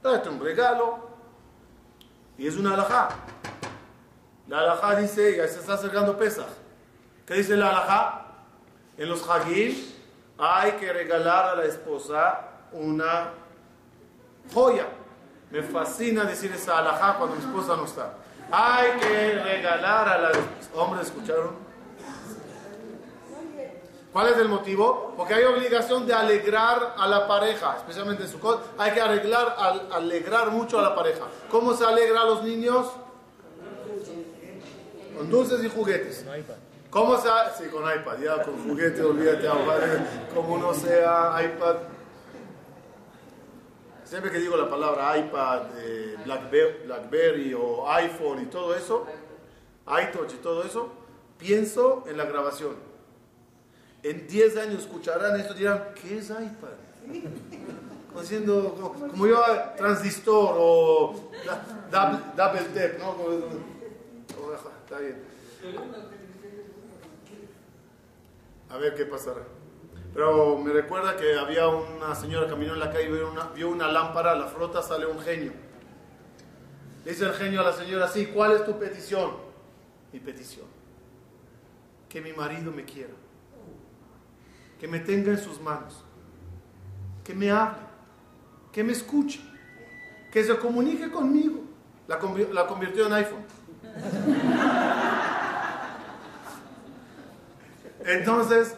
Tráete 0.00 0.30
un 0.30 0.40
regalo. 0.40 1.00
Y 2.38 2.46
es 2.46 2.56
una 2.56 2.72
alajá. 2.72 3.10
La 4.52 4.58
alajá 4.58 4.96
dice, 4.96 5.34
ya 5.34 5.48
se 5.48 5.60
está 5.60 5.72
acercando 5.72 6.14
Pesach. 6.18 6.44
¿Qué 7.24 7.32
dice 7.32 7.56
la 7.56 7.70
alajá? 7.70 8.26
En 8.98 9.08
los 9.08 9.26
hagim 9.26 9.74
hay 10.36 10.72
que 10.72 10.92
regalar 10.92 11.48
a 11.48 11.54
la 11.54 11.64
esposa 11.64 12.38
una 12.72 13.30
joya. 14.52 14.88
Me 15.50 15.62
fascina 15.62 16.24
decir 16.24 16.52
esa 16.52 16.76
alajá 16.76 17.14
cuando 17.16 17.36
mi 17.36 17.42
esposa 17.42 17.78
no 17.78 17.86
está. 17.86 18.12
Hay 18.50 18.90
que 19.00 19.40
regalar 19.42 20.08
a 20.10 20.18
la 20.18 20.32
Hombres, 20.74 21.06
¿escucharon? 21.06 21.56
¿Cuál 24.12 24.28
es 24.28 24.36
el 24.36 24.50
motivo? 24.50 25.14
Porque 25.16 25.32
hay 25.32 25.44
obligación 25.44 26.06
de 26.06 26.12
alegrar 26.12 26.94
a 26.98 27.06
la 27.06 27.26
pareja, 27.26 27.76
especialmente 27.78 28.24
en 28.24 28.28
su 28.28 28.38
Hay 28.76 28.92
que 28.92 29.00
arreglar, 29.00 29.56
alegrar 29.90 30.50
mucho 30.50 30.78
a 30.78 30.82
la 30.82 30.94
pareja. 30.94 31.24
¿Cómo 31.50 31.72
se 31.72 31.86
alegra 31.86 32.20
a 32.20 32.24
los 32.26 32.42
niños? 32.42 32.88
Con 35.16 35.30
dulces 35.30 35.64
y 35.64 35.68
juguetes. 35.68 36.24
¿Cómo 36.90 37.16
se 37.16 37.28
Sí, 37.56 37.70
con 37.70 37.82
iPad, 37.84 38.18
ya 38.18 38.42
con 38.42 38.62
juguetes, 38.68 39.00
olvídate, 39.00 39.48
como 40.34 40.58
no 40.58 40.74
sea 40.74 41.34
iPad. 41.42 41.76
Siempre 44.04 44.30
que 44.30 44.38
digo 44.38 44.58
la 44.58 44.68
palabra 44.68 45.16
iPad, 45.16 45.62
eh, 45.78 46.16
Blackberry, 46.26 47.54
o 47.54 47.90
iPhone 47.90 48.42
y 48.42 48.46
todo 48.46 48.74
eso, 48.74 49.06
iTouch 49.86 50.34
y 50.34 50.36
todo 50.36 50.64
eso, 50.64 50.92
pienso 51.38 52.04
en 52.06 52.18
la 52.18 52.26
grabación. 52.26 52.76
En 54.02 54.26
10 54.26 54.56
años 54.58 54.80
escucharán 54.80 55.40
esto 55.40 55.54
y 55.54 55.60
dirán, 55.60 55.94
¿qué 55.94 56.18
es 56.18 56.28
iPad? 56.28 56.76
Como 58.12 58.92
como, 59.08 59.26
yo, 59.26 59.42
transistor 59.78 60.56
o 60.58 61.30
double, 61.90 62.18
double 62.36 62.98
¿no? 62.98 63.81
Está 64.84 64.98
bien. 64.98 65.16
A 68.68 68.76
ver 68.78 68.94
qué 68.94 69.04
pasará. 69.04 69.42
Pero 70.14 70.58
me 70.58 70.72
recuerda 70.72 71.16
que 71.16 71.38
había 71.38 71.68
una 71.68 72.14
señora 72.14 72.46
caminó 72.46 72.74
en 72.74 72.80
la 72.80 72.90
calle 72.90 73.08
y 73.08 73.12
vio 73.12 73.30
una, 73.30 73.48
vio 73.48 73.70
una 73.70 73.88
lámpara, 73.88 74.34
la 74.34 74.46
frota, 74.46 74.82
sale 74.82 75.06
un 75.06 75.20
genio. 75.20 75.52
dice 77.04 77.24
el 77.24 77.32
genio 77.32 77.60
a 77.60 77.64
la 77.64 77.72
señora, 77.72 78.08
sí, 78.08 78.26
¿cuál 78.26 78.52
es 78.52 78.64
tu 78.64 78.78
petición? 78.78 79.32
Mi 80.12 80.20
petición. 80.20 80.66
Que 82.08 82.20
mi 82.20 82.32
marido 82.32 82.70
me 82.70 82.84
quiera. 82.84 83.14
Que 84.78 84.86
me 84.86 85.00
tenga 85.00 85.30
en 85.30 85.38
sus 85.38 85.60
manos. 85.60 86.04
Que 87.24 87.34
me 87.34 87.50
hable. 87.50 87.78
Que 88.70 88.84
me 88.84 88.92
escuche. 88.92 89.40
Que 90.30 90.44
se 90.44 90.56
comunique 90.58 91.10
conmigo. 91.10 91.62
La, 92.08 92.18
la 92.52 92.66
convirtió 92.66 93.06
en 93.06 93.12
iPhone. 93.14 93.44
Entonces, 98.04 98.76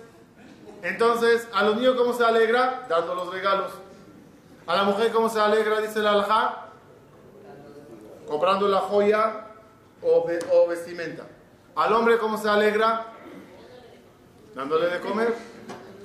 entonces, 0.82 1.48
a 1.54 1.62
los 1.62 1.76
niños, 1.76 1.96
¿cómo 1.96 2.12
se 2.12 2.24
alegra? 2.24 2.86
Dando 2.88 3.14
los 3.14 3.32
regalos. 3.32 3.72
A 4.66 4.76
la 4.76 4.84
mujer, 4.84 5.12
¿cómo 5.12 5.28
se 5.28 5.40
alegra? 5.40 5.80
Dice 5.80 6.00
el 6.00 6.06
alajá. 6.06 6.68
Comprando 8.28 8.68
la 8.68 8.80
joya 8.80 9.46
o, 10.02 10.26
o 10.52 10.68
vestimenta. 10.68 11.24
Al 11.76 11.92
hombre, 11.92 12.18
¿cómo 12.18 12.36
se 12.36 12.48
alegra? 12.48 13.06
Dándole 14.54 14.88
de 14.88 15.00
comer, 15.00 15.34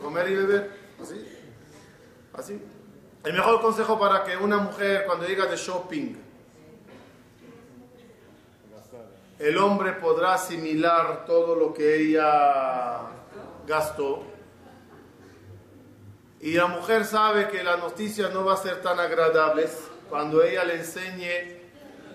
comer 0.02 0.30
y 0.30 0.36
beber. 0.36 0.72
Así. 1.02 1.40
Así. 2.34 2.66
El 3.24 3.34
mejor 3.34 3.62
consejo 3.62 4.00
para 4.00 4.24
que 4.24 4.38
una 4.38 4.58
mujer, 4.58 5.06
cuando 5.06 5.26
diga 5.26 5.46
de 5.46 5.58
shopping, 5.58 6.16
el 9.40 9.58
hombre 9.58 9.94
podrá 9.94 10.34
asimilar 10.34 11.26
todo 11.26 11.56
lo 11.56 11.74
que 11.74 11.96
ella 11.96 13.00
gastó. 13.66 14.24
Y 16.42 16.54
la 16.54 16.68
mujer 16.68 17.06
sabe 17.06 17.48
que 17.48 17.64
las 17.64 17.80
noticias 17.80 18.34
no 18.34 18.44
va 18.44 18.54
a 18.54 18.58
ser 18.58 18.82
tan 18.82 19.00
agradables 19.00 19.78
cuando 20.10 20.44
ella 20.44 20.66
le 20.66 20.76
enseñe 20.76 21.60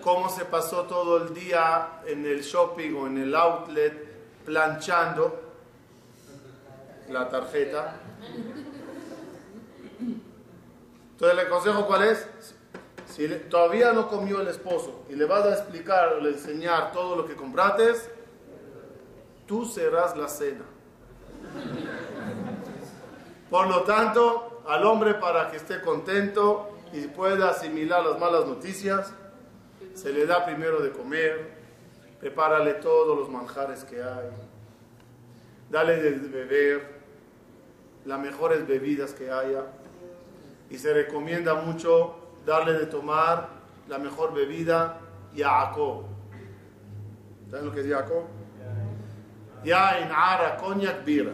cómo 0.01 0.29
se 0.29 0.45
pasó 0.45 0.83
todo 0.83 1.17
el 1.17 1.33
día 1.33 2.01
en 2.05 2.25
el 2.25 2.41
shopping 2.41 2.93
o 2.93 3.07
en 3.07 3.17
el 3.17 3.35
outlet 3.35 4.05
planchando 4.45 5.41
la 7.09 7.27
tarjeta. 7.27 7.95
Entonces 11.11 11.39
el 11.39 11.49
consejo 11.49 11.87
cuál 11.87 12.03
es? 12.03 12.27
Si 13.15 13.25
todavía 13.49 13.93
no 13.93 14.09
comió 14.09 14.41
el 14.41 14.49
esposo 14.49 15.05
y 15.09 15.15
le 15.15 15.23
vas 15.23 15.45
a 15.45 15.53
explicar 15.53 16.15
o 16.15 16.19
le 16.19 16.31
enseñar 16.31 16.91
todo 16.91 17.15
lo 17.15 17.25
que 17.25 17.33
comprates, 17.33 18.09
tú 19.47 19.65
serás 19.65 20.17
la 20.17 20.27
cena. 20.27 20.65
Por 23.49 23.67
lo 23.67 23.83
tanto, 23.83 24.63
al 24.67 24.85
hombre 24.85 25.13
para 25.13 25.49
que 25.49 25.55
esté 25.55 25.79
contento 25.79 26.77
y 26.91 27.07
pueda 27.07 27.51
asimilar 27.51 28.05
las 28.05 28.19
malas 28.19 28.47
noticias, 28.47 29.13
se 29.93 30.11
le 30.11 30.25
da 30.25 30.43
primero 30.43 30.81
de 30.81 30.91
comer, 30.91 31.51
prepárale 32.19 32.73
todos 32.73 33.17
los 33.17 33.29
manjares 33.29 33.85
que 33.85 34.03
hay, 34.03 34.27
dale 35.69 36.01
de 36.01 36.11
beber 36.11 36.99
las 38.03 38.19
mejores 38.19 38.67
bebidas 38.67 39.13
que 39.13 39.31
haya 39.31 39.63
y 40.69 40.77
se 40.77 40.93
recomienda 40.93 41.53
mucho 41.53 42.24
darle 42.45 42.73
de 42.73 42.85
tomar 42.85 43.49
la 43.87 43.97
mejor 43.97 44.33
bebida, 44.33 44.99
Yaakov. 45.33 46.03
¿Saben 47.49 47.65
lo 47.65 47.71
que 47.71 47.81
es 47.81 47.87
Yaakov? 47.87 48.23
en 49.63 50.11
Ara, 50.11 50.57
Cognac, 50.57 51.03
Bira. 51.03 51.31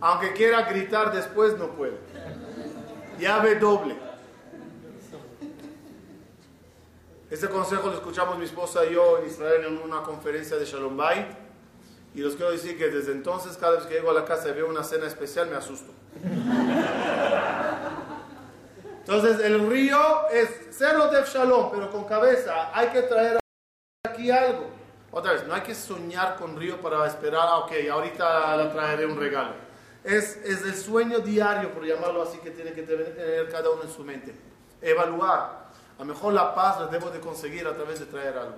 Aunque 0.00 0.32
quiera 0.32 0.62
gritar 0.62 1.12
después, 1.12 1.56
no 1.58 1.68
puede. 1.68 1.98
Llave 3.18 3.56
doble. 3.56 3.96
Este 7.30 7.48
consejo 7.48 7.88
lo 7.88 7.94
escuchamos 7.94 8.38
mi 8.38 8.44
esposa 8.44 8.84
y 8.84 8.94
yo 8.94 9.18
en 9.18 9.26
Israel 9.26 9.64
en 9.66 9.78
una 9.78 10.02
conferencia 10.02 10.56
de 10.56 10.64
Shalom. 10.64 10.98
Y 12.14 12.22
les 12.22 12.34
quiero 12.34 12.50
decir 12.50 12.76
que 12.76 12.88
desde 12.88 13.12
entonces, 13.12 13.56
cada 13.56 13.76
vez 13.76 13.86
que 13.86 13.94
llego 13.94 14.10
a 14.10 14.14
la 14.14 14.24
casa 14.24 14.48
y 14.48 14.52
veo 14.52 14.68
una 14.68 14.82
cena 14.82 15.06
especial, 15.06 15.48
me 15.48 15.56
asusto. 15.56 15.92
Entonces, 18.98 19.40
el 19.44 19.68
río 19.68 20.28
es 20.30 20.48
cero 20.70 21.08
de 21.08 21.22
Shalom, 21.22 21.70
pero 21.70 21.90
con 21.90 22.04
cabeza. 22.04 22.70
Hay 22.76 22.88
que 22.88 23.02
traer 23.02 23.38
aquí 24.04 24.30
algo. 24.30 24.70
Otra 25.12 25.32
vez, 25.32 25.46
no 25.46 25.54
hay 25.54 25.62
que 25.62 25.74
soñar 25.74 26.36
con 26.36 26.56
río 26.56 26.80
para 26.80 27.06
esperar, 27.06 27.42
ah, 27.42 27.58
ok, 27.58 27.72
ahorita 27.90 28.56
le 28.56 28.66
traeré 28.66 29.06
un 29.06 29.18
regalo. 29.18 29.54
Es, 30.04 30.36
es 30.44 30.62
el 30.62 30.76
sueño 30.76 31.18
diario, 31.20 31.72
por 31.72 31.84
llamarlo 31.84 32.22
así, 32.22 32.38
que 32.38 32.50
tiene 32.50 32.72
que 32.72 32.82
tener 32.82 33.48
cada 33.50 33.70
uno 33.70 33.82
en 33.82 33.90
su 33.90 34.04
mente. 34.04 34.34
evaluar. 34.80 35.60
A 35.98 36.02
lo 36.02 36.04
mejor 36.06 36.32
la 36.32 36.54
paz 36.54 36.80
la 36.80 36.86
debo 36.86 37.10
de 37.10 37.20
conseguir 37.20 37.66
a 37.66 37.74
través 37.74 38.00
de 38.00 38.06
traer 38.06 38.38
algo. 38.38 38.56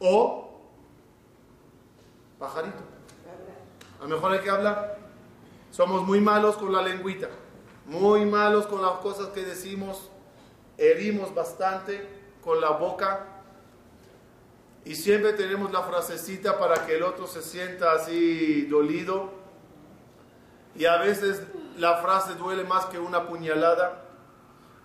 O 0.00 0.49
pajarito. 2.40 2.82
A 4.00 4.02
lo 4.04 4.08
mejor 4.08 4.32
hay 4.32 4.40
que 4.40 4.50
hablar. 4.50 4.98
Somos 5.70 6.02
muy 6.02 6.20
malos 6.20 6.56
con 6.56 6.72
la 6.72 6.82
lengüita, 6.82 7.28
muy 7.86 8.24
malos 8.24 8.66
con 8.66 8.82
las 8.82 8.92
cosas 8.98 9.28
que 9.28 9.44
decimos, 9.44 10.10
herimos 10.76 11.32
bastante 11.32 12.08
con 12.42 12.60
la 12.60 12.70
boca 12.70 13.26
y 14.84 14.96
siempre 14.96 15.34
tenemos 15.34 15.70
la 15.70 15.82
frasecita 15.82 16.58
para 16.58 16.86
que 16.86 16.96
el 16.96 17.02
otro 17.02 17.26
se 17.26 17.42
sienta 17.42 17.92
así 17.92 18.62
dolido. 18.62 19.30
Y 20.74 20.86
a 20.86 20.96
veces 20.96 21.42
la 21.76 21.98
frase 21.98 22.34
duele 22.34 22.64
más 22.64 22.86
que 22.86 22.98
una 22.98 23.26
puñalada. 23.26 24.02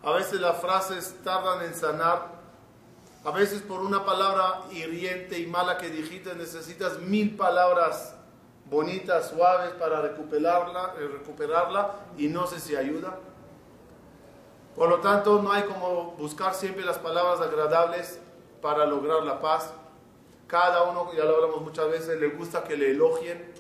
A 0.04 0.12
veces 0.12 0.42
las 0.42 0.60
frases 0.60 1.16
tardan 1.24 1.64
en 1.64 1.74
sanar. 1.74 2.35
A 3.26 3.32
veces 3.32 3.64
por 3.64 3.82
una 3.82 4.06
palabra 4.06 4.66
hiriente 4.72 5.40
y 5.40 5.48
mala 5.48 5.80
que 5.80 5.90
dijiste 5.90 6.36
necesitas 6.36 7.00
mil 7.00 7.36
palabras 7.36 8.16
bonitas, 8.70 9.30
suaves 9.30 9.72
para 9.72 10.00
recuperarla, 10.02 10.94
eh, 11.00 11.08
recuperarla 11.08 11.96
y 12.20 12.28
no 12.28 12.46
sé 12.46 12.60
si 12.60 12.76
ayuda. 12.76 13.18
Por 14.76 14.90
lo 14.90 15.00
tanto, 15.00 15.42
no 15.42 15.52
hay 15.52 15.64
como 15.64 16.12
buscar 16.20 16.54
siempre 16.54 16.86
las 16.86 17.00
palabras 17.00 17.42
agradables 17.42 18.20
para 18.62 18.86
lograr 18.86 19.24
la 19.24 19.42
paz. 19.42 19.74
Cada 20.46 20.84
uno, 20.84 21.12
ya 21.18 21.24
lo 21.24 21.36
hablamos 21.36 21.62
muchas 21.62 21.90
veces, 21.90 22.20
le 22.20 22.28
gusta 22.28 22.64
que 22.64 22.78
le 22.78 22.92
elogien. 22.92 23.54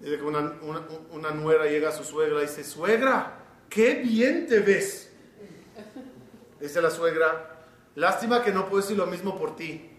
Dice 0.00 0.16
que 0.16 0.22
una, 0.22 0.52
una, 1.10 1.30
nuera 1.32 1.66
llega 1.66 1.90
a 1.90 1.92
su 1.92 2.04
suegra 2.04 2.38
y 2.38 2.42
dice, 2.42 2.64
suegra, 2.64 3.38
qué 3.68 3.96
bien 3.96 4.46
te 4.46 4.60
ves. 4.60 5.03
Dice 6.64 6.80
la 6.80 6.90
suegra, 6.90 7.50
lástima 7.94 8.42
que 8.42 8.50
no 8.50 8.70
puedo 8.70 8.80
decir 8.80 8.96
lo 8.96 9.04
mismo 9.04 9.38
por 9.38 9.54
ti. 9.54 9.98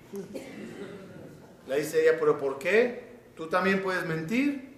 Le 1.68 1.78
dice 1.78 2.02
ella, 2.02 2.18
pero 2.20 2.40
¿por 2.40 2.58
qué? 2.58 3.20
¿Tú 3.36 3.46
también 3.46 3.84
puedes 3.84 4.04
mentir? 4.08 4.76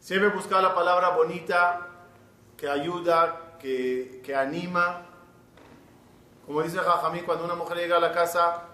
Siempre 0.00 0.30
buscar 0.30 0.60
la 0.60 0.74
palabra 0.74 1.10
bonita 1.10 1.86
que 2.56 2.68
ayuda, 2.68 3.56
que, 3.60 4.20
que 4.24 4.34
anima. 4.34 5.06
Como 6.44 6.60
dice 6.60 6.78
Jajamí, 6.78 7.20
cuando 7.20 7.44
una 7.44 7.54
mujer 7.54 7.76
llega 7.78 7.98
a 7.98 8.00
la 8.00 8.10
casa 8.10 8.64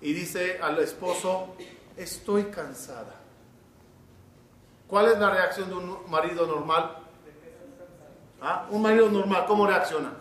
y 0.00 0.12
dice 0.12 0.60
al 0.62 0.78
esposo, 0.78 1.56
estoy 1.96 2.44
cansada. 2.44 3.19
¿Cuál 4.90 5.06
es 5.06 5.18
la 5.20 5.30
reacción 5.30 5.68
de 5.68 5.76
un 5.76 6.10
marido 6.10 6.46
normal? 6.48 6.96
¿Ah? 8.42 8.66
Un 8.70 8.82
marido 8.82 9.08
normal, 9.08 9.44
¿cómo 9.46 9.64
reacciona? 9.64 10.12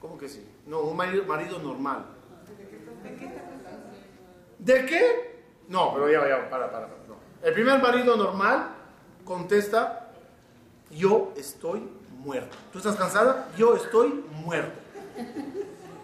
¿Cómo 0.00 0.18
que 0.18 0.28
sí? 0.28 0.44
No, 0.66 0.80
un 0.80 0.96
marido, 0.96 1.58
normal. 1.60 2.04
¿De 4.58 4.86
qué? 4.86 5.44
No, 5.68 5.94
pero 5.94 6.10
ya, 6.10 6.28
ya, 6.28 6.50
para, 6.50 6.70
para. 6.70 6.88
para. 6.88 6.96
El 7.42 7.52
primer 7.54 7.80
marido 7.80 8.16
normal 8.16 8.70
contesta, 9.24 10.08
yo 10.90 11.32
estoy 11.36 11.88
muerto. 12.18 12.56
¿Tú 12.72 12.78
estás 12.78 12.96
cansada? 12.96 13.48
Yo 13.56 13.76
estoy 13.76 14.24
muerto. 14.32 14.80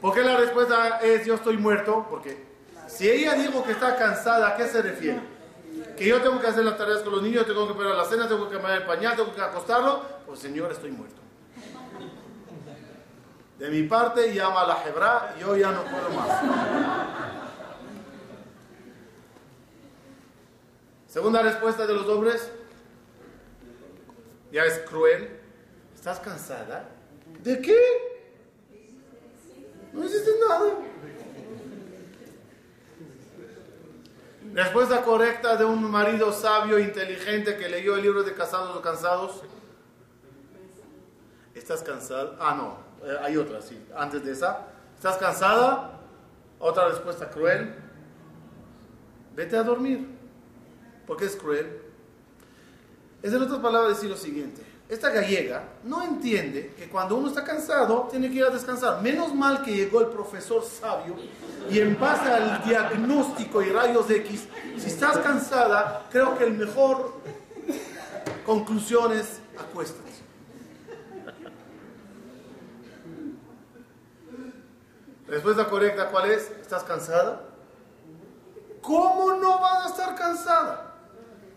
¿Por 0.00 0.14
qué 0.14 0.22
la 0.22 0.36
respuesta 0.36 0.98
es 0.98 1.26
yo 1.26 1.34
estoy 1.34 1.56
muerto? 1.56 2.06
Porque 2.08 2.44
si 2.86 3.08
ella 3.08 3.34
dijo 3.34 3.64
que 3.64 3.72
está 3.72 3.96
cansada, 3.96 4.48
¿a 4.48 4.56
qué 4.56 4.66
se 4.66 4.82
refiere? 4.82 5.31
Que 6.02 6.08
yo 6.08 6.20
tengo 6.20 6.40
que 6.40 6.48
hacer 6.48 6.64
las 6.64 6.76
tareas 6.76 6.98
con 7.02 7.12
los 7.12 7.22
niños, 7.22 7.46
tengo 7.46 7.64
que 7.68 7.74
preparar 7.74 7.96
la 7.96 8.04
cena, 8.04 8.26
tengo 8.26 8.48
que 8.48 8.56
cambiar 8.56 8.78
el 8.80 8.84
pañal, 8.84 9.14
tengo 9.14 9.32
que 9.32 9.40
acostarlo. 9.40 10.02
Pues 10.26 10.40
señor, 10.40 10.72
estoy 10.72 10.90
muerto. 10.90 11.20
De 13.56 13.70
mi 13.70 13.84
parte, 13.84 14.34
llama 14.34 14.62
a 14.62 14.66
la 14.66 14.84
Hebra, 14.84 15.36
yo 15.38 15.56
ya 15.56 15.70
no 15.70 15.84
puedo 15.84 16.10
más. 16.10 16.42
Segunda 21.06 21.40
respuesta 21.40 21.86
de 21.86 21.94
los 21.94 22.08
hombres, 22.08 22.50
ya 24.50 24.64
es 24.64 24.80
cruel. 24.80 25.38
¿Estás 25.94 26.18
cansada? 26.18 26.88
¿De 27.44 27.62
qué? 27.62 27.78
No 29.92 30.04
hiciste 30.04 30.32
nada. 30.48 30.68
Respuesta 34.54 35.02
correcta 35.02 35.56
de 35.56 35.64
un 35.64 35.90
marido 35.90 36.32
sabio, 36.32 36.78
inteligente, 36.78 37.56
que 37.56 37.68
leyó 37.68 37.96
el 37.96 38.02
libro 38.02 38.22
de 38.22 38.34
Casados 38.34 38.76
o 38.76 38.82
Cansados. 38.82 39.42
¿Estás 41.54 41.82
cansada? 41.82 42.36
Ah, 42.38 42.54
no, 42.54 42.78
eh, 43.06 43.16
hay 43.22 43.36
otra, 43.36 43.62
sí, 43.62 43.82
antes 43.96 44.24
de 44.24 44.32
esa. 44.32 44.66
¿Estás 44.96 45.16
cansada? 45.16 46.00
Otra 46.58 46.88
respuesta 46.88 47.30
cruel. 47.30 47.74
Vete 49.34 49.56
a 49.56 49.62
dormir 49.62 50.06
porque 51.06 51.24
es 51.24 51.36
cruel, 51.36 51.80
es 53.22 53.32
en 53.32 53.42
otras 53.42 53.60
palabras 53.60 53.94
decir 53.94 54.10
lo 54.10 54.16
siguiente. 54.16 54.62
Esta 54.88 55.08
gallega 55.10 55.64
no 55.84 56.02
entiende 56.02 56.74
que 56.76 56.88
cuando 56.88 57.16
uno 57.16 57.28
está 57.28 57.44
cansado 57.44 58.08
tiene 58.10 58.28
que 58.28 58.36
ir 58.36 58.44
a 58.44 58.50
descansar. 58.50 59.00
Menos 59.00 59.34
mal 59.34 59.62
que 59.62 59.74
llegó 59.74 60.00
el 60.00 60.08
profesor 60.08 60.62
sabio 60.64 61.16
y 61.70 61.78
en 61.78 61.98
base 61.98 62.30
al 62.30 62.62
diagnóstico 62.64 63.62
y 63.62 63.70
rayos 63.70 64.10
X, 64.10 64.48
si 64.76 64.86
estás 64.88 65.18
cansada, 65.18 66.06
creo 66.10 66.36
que 66.36 66.44
el 66.44 66.52
mejor 66.52 67.14
conclusión 68.44 69.12
es 69.12 69.40
acuéstate. 69.58 70.12
Respuesta 75.26 75.66
correcta, 75.66 76.10
¿cuál 76.10 76.30
es? 76.30 76.50
¿Estás 76.60 76.82
cansada? 76.84 77.40
¿Cómo 78.82 79.32
no 79.34 79.60
vas 79.60 79.86
a 79.86 79.88
estar 79.88 80.14
cansada? 80.14 80.91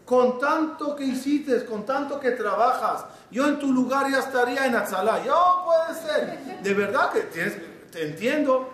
Con 0.06 0.38
tanto 0.38 0.96
que 0.96 1.04
hiciste, 1.04 1.66
con 1.66 1.84
tanto 1.84 2.20
que 2.20 2.32
trabajas, 2.32 3.06
yo 3.32 3.48
en 3.48 3.58
tu 3.58 3.74
lugar 3.74 4.10
ya 4.10 4.20
estaría 4.20 4.68
en 4.68 4.76
Atzalá. 4.76 5.24
Yo 5.24 5.66
puede 5.66 6.00
ser. 6.00 6.62
De 6.62 6.74
verdad 6.74 7.12
que 7.12 7.22
tienes, 7.22 7.58
te 7.92 8.08
entiendo. 8.08 8.70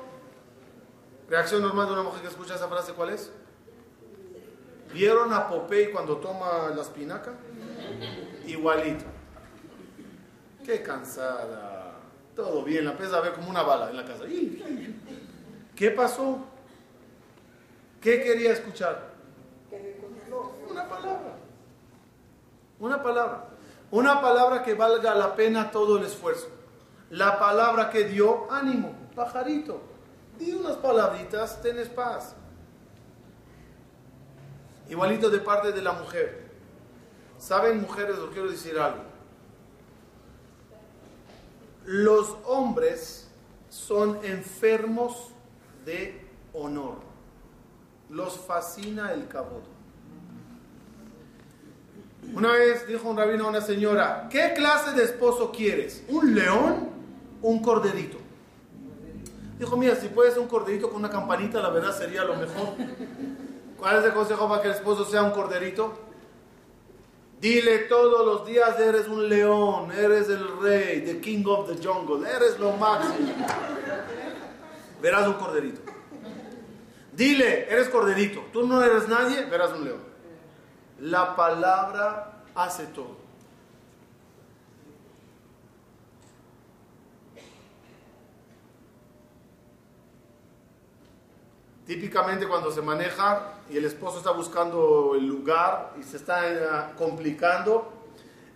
Reacción 1.30 1.62
normal 1.62 1.88
de 1.88 1.94
una 1.94 2.04
mujer 2.04 2.22
que 2.22 2.28
escucha 2.28 2.56
esa 2.56 2.68
frase, 2.68 2.92
¿cuál 2.92 3.12
es? 3.12 3.32
¿Vieron 4.94 5.34
a 5.34 5.48
Popeye 5.48 5.92
cuando 5.92 6.18
toma 6.18 6.70
la 6.76 6.82
espinaca? 6.82 7.32
Igualito. 8.46 9.06
Qué 10.66 10.84
cansada. 10.84 11.94
Todo 12.36 12.64
bien, 12.64 12.84
la 12.84 12.92
empieza 12.92 13.18
a 13.18 13.22
ver 13.22 13.34
como 13.34 13.50
una 13.50 13.64
bala 13.64 13.90
en 13.90 13.96
la 13.96 14.04
casa. 14.04 14.26
¿Qué 15.76 15.92
pasó? 15.92 16.40
¿Qué 18.02 18.22
quería 18.22 18.52
escuchar? 18.52 19.12
una 20.72 20.88
palabra. 20.88 21.21
Una 22.82 23.02
palabra. 23.02 23.46
Una 23.92 24.22
palabra 24.22 24.64
que 24.64 24.74
valga 24.74 25.14
la 25.16 25.36
pena 25.36 25.72
todo 25.72 25.98
el 25.98 26.06
esfuerzo. 26.06 26.48
La 27.12 27.38
palabra 27.38 27.90
que 27.90 28.06
dio 28.06 28.52
ánimo, 28.52 28.94
pajarito. 29.16 29.82
Di 30.40 30.54
unas 30.54 30.78
palabritas, 30.78 31.62
tenés 31.62 31.90
paz. 31.90 32.34
Igualito 34.90 35.30
de 35.30 35.40
parte 35.40 35.72
de 35.72 35.82
la 35.82 35.94
mujer. 35.94 36.50
¿Saben, 37.38 37.82
mujeres, 37.82 38.18
os 38.18 38.32
quiero 38.32 38.50
decir 38.50 38.80
algo? 38.80 39.04
Los 41.86 42.36
hombres 42.46 43.30
son 43.70 44.20
enfermos 44.24 45.30
de 45.86 46.28
honor. 46.54 46.96
Los 48.10 48.38
fascina 48.40 49.12
el 49.12 49.28
caboto. 49.28 49.81
Una 52.34 52.54
vez 52.54 52.88
dijo 52.88 53.10
un 53.10 53.18
rabino 53.18 53.46
a 53.46 53.50
una 53.50 53.62
señora, 53.62 54.28
¿qué 54.30 54.54
clase 54.54 54.94
de 54.94 55.04
esposo 55.04 55.52
quieres? 55.52 56.04
¿Un 56.08 56.34
león 56.34 56.90
o 57.42 57.50
un 57.50 57.62
corderito? 57.62 58.18
Dijo, 59.60 59.78
mira, 59.78 59.96
si 59.96 60.08
puedes 60.08 60.38
un 60.38 60.48
corderito 60.48 60.90
con 60.90 61.00
una 61.00 61.10
campanita, 61.10 61.62
la 61.62 61.70
verdad 61.70 61.96
sería 61.96 62.24
lo 62.24 62.36
mejor. 62.36 62.70
¿Cuál 63.78 64.00
es 64.00 64.06
el 64.06 64.14
consejo 64.14 64.48
para 64.48 64.62
que 64.62 64.70
el 64.70 64.76
esposo 64.76 65.06
sea 65.06 65.24
un 65.24 65.32
corderito? 65.32 65.94
Dile 67.40 67.80
todos 67.80 68.26
los 68.26 68.46
días, 68.46 68.80
eres 68.80 69.08
un 69.08 69.28
león, 69.28 69.92
eres 69.92 70.30
el 70.30 70.60
rey, 70.62 71.02
the 71.02 71.20
king 71.20 71.44
of 71.48 71.68
the 71.68 71.76
jungle, 71.86 72.28
eres 72.30 72.60
lo 72.60 72.72
máximo. 72.74 73.34
Verás 75.02 75.28
un 75.28 75.34
corderito. 75.34 75.82
Dile, 77.14 77.68
eres 77.72 77.90
corderito, 77.90 78.42
tú 78.54 78.66
no 78.66 78.82
eres 78.84 79.08
nadie, 79.08 79.46
verás 79.46 79.74
un 79.74 79.86
león. 79.86 80.11
La 81.02 81.36
palabra 81.36 82.44
hace 82.54 82.86
todo. 82.86 83.18
Típicamente 91.88 92.48
cuando 92.48 92.72
se 92.72 92.84
maneja 92.84 93.56
y 93.68 93.78
el 93.78 93.86
esposo 93.86 94.20
está 94.20 94.30
buscando 94.30 95.16
el 95.16 95.26
lugar 95.26 95.94
y 96.00 96.04
se 96.04 96.18
está 96.18 96.48
eh, 96.48 96.94
complicando, 97.00 97.92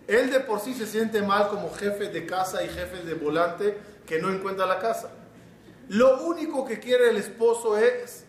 él 0.07 0.29
de 0.29 0.39
por 0.39 0.59
sí 0.59 0.75
se 0.75 0.85
siente 0.85 1.23
mal 1.23 1.47
como 1.47 1.73
jefe 1.73 2.09
de 2.09 2.27
casa 2.27 2.63
y 2.63 2.69
jefe 2.69 3.03
de 3.03 3.15
volante 3.15 3.75
que 4.05 4.21
no 4.21 4.29
encuentra 4.29 4.67
la 4.67 4.77
casa. 4.77 5.09
Lo 5.89 6.21
único 6.21 6.63
que 6.63 6.79
quiere 6.79 7.09
el 7.09 7.17
esposo 7.17 7.75
es 7.75 8.23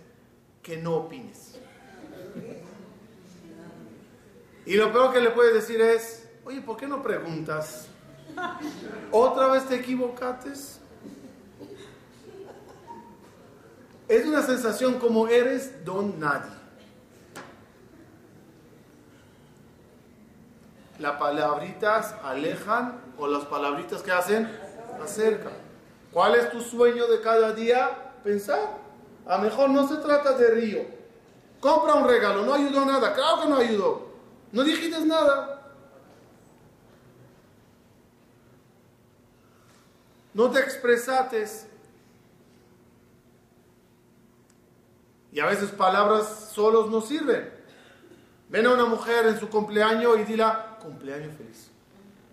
que 0.63 0.79
no 0.79 0.97
opines. 0.97 1.46
Y 4.67 4.75
lo 4.75 4.93
peor 4.93 5.13
que 5.13 5.21
le 5.21 5.31
puede 5.31 5.55
decir 5.55 5.81
es, 5.81 6.29
oye, 6.45 6.61
¿por 6.61 6.77
qué 6.77 6.89
no 6.89 7.01
preguntas? 7.01 7.87
¿Otra 9.13 9.47
vez 9.47 9.67
te 9.67 9.77
equivocaste? 9.77 10.51
Es 14.09 14.27
una 14.27 14.43
sensación 14.43 14.99
como 14.99 15.29
eres 15.29 15.85
don 15.85 16.19
nadie. 16.19 16.51
Las 20.99 21.13
palabritas 21.13 22.15
alejan 22.25 23.01
o 23.19 23.29
las 23.29 23.45
palabritas 23.45 24.03
que 24.03 24.11
hacen 24.11 24.51
acercan. 25.03 25.53
¿Cuál 26.13 26.35
es 26.35 26.51
tu 26.51 26.61
sueño 26.61 27.07
de 27.07 27.21
cada 27.21 27.53
día? 27.53 28.15
Pensar. 28.25 28.79
A 29.27 29.37
lo 29.37 29.45
mejor 29.45 29.71
no 29.71 29.87
se 29.87 29.97
trata 29.97 30.33
de 30.33 30.51
río. 30.51 30.81
Compra 31.61 31.95
un 31.95 32.09
regalo, 32.09 32.45
no 32.45 32.55
ayudó 32.55 32.85
nada. 32.85 33.13
Claro 33.13 33.43
que 33.43 33.49
no 33.49 33.57
ayudó. 33.57 34.06
No 34.57 34.65
dijiste 34.65 34.99
nada. 35.05 35.61
No 40.33 40.51
te 40.51 40.61
expresaste. 40.61 41.45
Y 45.31 45.41
a 45.41 45.45
veces 45.45 45.71
palabras 45.73 46.53
solos 46.55 46.91
no 46.91 47.03
sirven. 47.03 47.53
Ven 48.49 48.65
a 48.65 48.73
una 48.73 48.87
mujer 48.87 49.27
en 49.27 49.39
su 49.39 49.51
cumpleaños 49.51 50.19
y 50.21 50.25
dila, 50.25 50.79
cumpleaños 50.81 51.37
feliz. 51.37 51.71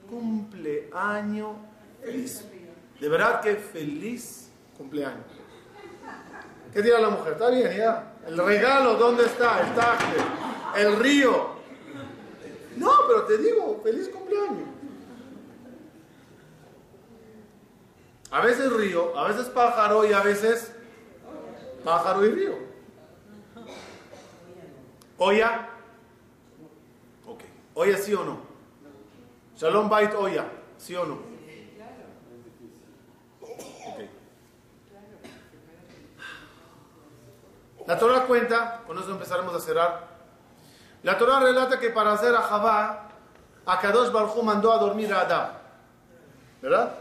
Cumpleaños 0.10 1.58
feliz. 2.02 2.46
De 3.02 3.10
verdad 3.10 3.42
que 3.42 3.58
feliz 3.58 4.50
cumpleaños. 4.78 5.26
¿Qué 6.72 6.82
dirá 6.82 7.02
la 7.02 7.10
mujer? 7.10 7.34
Está 7.34 7.50
bien, 7.50 7.76
ya. 7.76 8.14
El 8.26 8.38
regalo, 8.38 8.96
¿dónde 8.96 9.26
está? 9.26 9.60
El 9.60 9.76
taje, 9.76 10.16
el 10.78 10.96
río. 10.96 11.53
No, 12.78 12.92
pero 13.08 13.24
te 13.26 13.38
digo, 13.38 13.82
feliz 13.84 14.10
cumpleaños. 14.10 14.68
A 18.32 18.42
veces 18.42 18.72
río, 18.74 19.18
a 19.18 19.28
veces 19.28 19.48
pájaro 19.48 20.06
y 20.06 20.14
a 20.14 20.22
veces 20.22 20.74
pájaro 21.84 22.26
y 22.26 22.32
río. 22.32 22.58
¿Oya? 25.18 25.70
Ok. 27.28 27.42
¿Oya 27.76 27.98
sí 27.98 28.14
o 28.14 28.24
no? 28.24 28.40
Shalom 29.56 29.88
Bait 29.88 30.14
Oya, 30.16 30.48
¿sí 30.78 30.96
o 30.96 31.06
no? 31.06 31.34
La 37.86 38.00
Torah 38.00 38.26
cuenta, 38.26 38.82
con 38.88 38.98
eso 38.98 39.12
empezaremos 39.12 39.54
a 39.54 39.60
cerrar. 39.60 40.13
La 41.04 41.18
Torah 41.18 41.40
relata 41.40 41.80
que 41.80 41.90
para 41.90 42.14
hacer 42.14 42.34
a 42.34 42.42
Javá, 42.42 43.10
a 43.66 43.80
Kadosh 43.80 44.12
Baruj 44.12 44.42
mandó 44.44 44.72
a 44.72 44.78
dormir 44.78 45.14
a 45.14 45.22
Adán. 45.22 45.52
¿Verdad? 46.62 46.96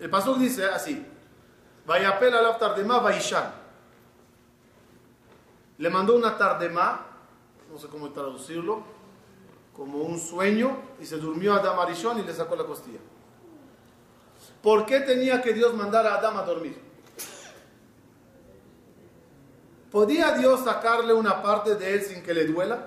El 0.00 0.10
pasuk 0.10 0.38
dice 0.38 0.66
así: 0.66 1.06
Vayapel 1.86 2.34
al 2.34 2.58
tardema 2.58 2.98
vaishan. 2.98 3.52
Le 5.78 5.90
mandó 5.90 6.16
una 6.16 6.36
tardema, 6.38 7.00
no 7.70 7.78
sé 7.78 7.88
cómo 7.88 8.10
traducirlo, 8.10 8.82
como 9.74 9.98
un 9.98 10.18
sueño, 10.18 10.76
y 11.00 11.04
se 11.04 11.18
durmió 11.18 11.54
Adam 11.54 11.78
Arishon 11.80 12.20
y 12.20 12.22
le 12.22 12.32
sacó 12.32 12.56
la 12.56 12.64
costilla. 12.64 13.00
¿Por 14.62 14.86
qué 14.86 15.00
tenía 15.00 15.42
que 15.42 15.52
Dios 15.52 15.74
mandar 15.74 16.06
a 16.06 16.14
Adam 16.14 16.38
a 16.38 16.42
dormir? 16.42 16.80
¿Podía 19.94 20.32
Dios 20.32 20.64
sacarle 20.64 21.12
una 21.12 21.40
parte 21.40 21.76
de 21.76 21.94
él 21.94 22.02
sin 22.02 22.20
que 22.20 22.34
le 22.34 22.46
duela? 22.46 22.84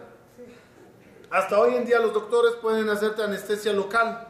Hasta 1.32 1.58
hoy 1.58 1.76
en 1.76 1.86
día 1.86 2.01
los 2.01 2.14
doctores 2.14 2.55
pueden 2.55 2.89
hacerte 2.89 3.24
anestesia 3.24 3.72
local. 3.72 4.28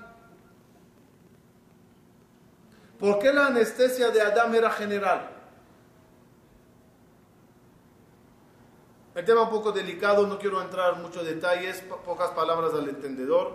¿Por 2.99 3.17
qué 3.17 3.33
la 3.33 3.47
anestesia 3.47 4.11
de 4.11 4.21
Adán 4.21 4.53
era 4.53 4.69
general? 4.69 5.27
El 9.15 9.25
tema 9.25 9.41
un 9.41 9.49
poco 9.49 9.71
delicado, 9.71 10.27
no 10.27 10.37
quiero 10.37 10.61
entrar 10.61 10.93
en 10.93 11.01
muchos 11.01 11.25
detalles, 11.25 11.83
pocas 12.05 12.29
palabras 12.29 12.75
al 12.75 12.87
entendedor. 12.87 13.53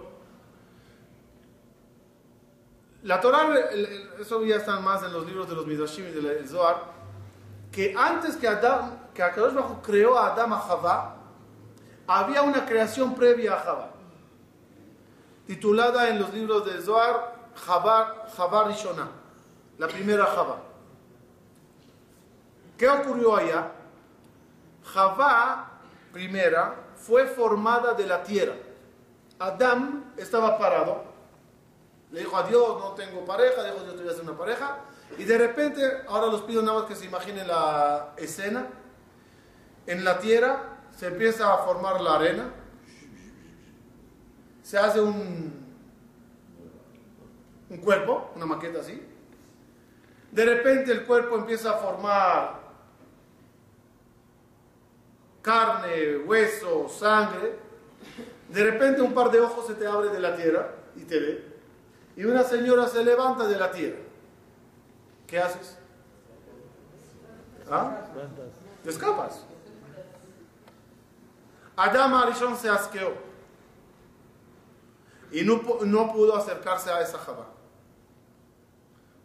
La 3.05 3.21
Torah, 3.21 3.71
eso 4.19 4.45
ya 4.45 4.57
está 4.57 4.81
más 4.81 5.05
en 5.05 5.13
los 5.13 5.25
libros 5.25 5.49
de 5.49 5.55
los 5.55 5.65
Midrashim 5.65 6.09
y 6.09 6.11
del 6.11 6.49
Zohar, 6.49 6.92
que 7.73 7.95
antes 7.97 8.37
que 8.37 8.47
Adán 8.47 9.09
que 9.15 9.23
Akadosh 9.23 9.55
Bajo 9.55 9.83
creó 9.83 10.17
a 10.19 10.33
Adán 10.33 10.53
a 10.53 10.59
Javá, 10.59 11.17
había 12.07 12.43
una 12.43 12.65
creación 12.67 13.15
previa 13.15 13.55
a 13.55 13.61
Javá, 13.61 13.91
titulada 15.47 16.09
en 16.09 16.19
los 16.19 16.33
libros 16.33 16.65
de 16.67 16.81
Zohar 16.81 17.35
Javá, 17.55 18.27
Javá 18.37 18.65
Rishona, 18.65 19.09
la 19.79 19.89
primera 19.89 20.27
Javá. 20.27 20.57
¿Qué 22.77 22.89
ocurrió 22.89 23.37
allá? 23.37 23.73
Javá, 24.85 25.71
primera, 26.13 26.75
fue 26.97 27.27
formada 27.27 27.95
de 27.95 28.07
la 28.07 28.23
tierra. 28.23 28.55
Adán 29.39 30.13
estaba 30.17 30.59
parado, 30.59 31.05
le 32.11 32.21
dijo 32.21 32.37
a 32.37 32.43
Dios, 32.45 32.81
no 32.81 32.93
tengo 32.93 33.25
pareja, 33.25 33.63
dijo 33.65 33.81
Dios 33.81 33.95
te 33.95 34.03
voy 34.03 34.09
a 34.09 34.13
hacer 34.13 34.25
una 34.25 34.39
pareja, 34.39 34.79
y 35.19 35.25
de 35.25 35.39
repente, 35.39 35.83
ahora 36.09 36.27
los 36.27 36.43
pido 36.43 36.63
nada 36.63 36.81
más 36.81 36.89
que 36.89 36.95
se 36.95 37.07
imaginen 37.07 37.47
la 37.47 38.15
escena, 38.17 38.67
en 39.87 40.05
la 40.05 40.19
tierra 40.19 40.79
se 40.97 41.07
empieza 41.07 41.53
a 41.53 41.59
formar 41.59 42.01
la 42.01 42.15
arena, 42.15 42.51
se 44.63 44.79
hace 44.79 45.01
un, 45.01 45.53
un 47.69 47.77
cuerpo, 47.79 48.31
una 48.37 48.47
maqueta 48.47 48.81
así. 48.81 49.03
De 50.31 50.45
repente 50.45 50.93
el 50.93 51.05
cuerpo 51.05 51.37
empieza 51.37 51.73
a 51.73 51.79
formar 51.79 52.61
carne, 55.43 56.19
hueso, 56.19 56.89
sangre. 56.89 57.57
De 58.49 58.65
repente 58.65 59.03
un 59.03 59.13
par 59.13 59.31
de 59.31 59.41
ojos 59.41 59.67
se 59.67 59.75
te 59.75 59.87
abre 59.87 60.09
de 60.09 60.21
la 60.21 60.37
tierra 60.37 60.71
y 60.97 61.03
te 61.03 61.19
ve. 61.19 61.53
Y 62.17 62.25
una 62.25 62.45
señora 62.45 62.87
se 62.87 63.05
levanta 63.05 63.47
de 63.47 63.59
la 63.59 63.71
tierra. 63.71 63.99
¿Qué 65.33 65.39
haces? 65.39 65.79
¿Ah? 67.71 68.05
Te 68.85 68.91
escapas. 68.91 69.47
Adam 71.75 72.13
Arishon 72.13 72.55
se 72.55 72.69
asqueó 72.69 73.15
y 75.31 75.41
no, 75.41 75.63
no 75.87 76.13
pudo 76.13 76.37
acercarse 76.37 76.91
a 76.91 77.01
esa 77.01 77.17
Jabá. 77.17 77.47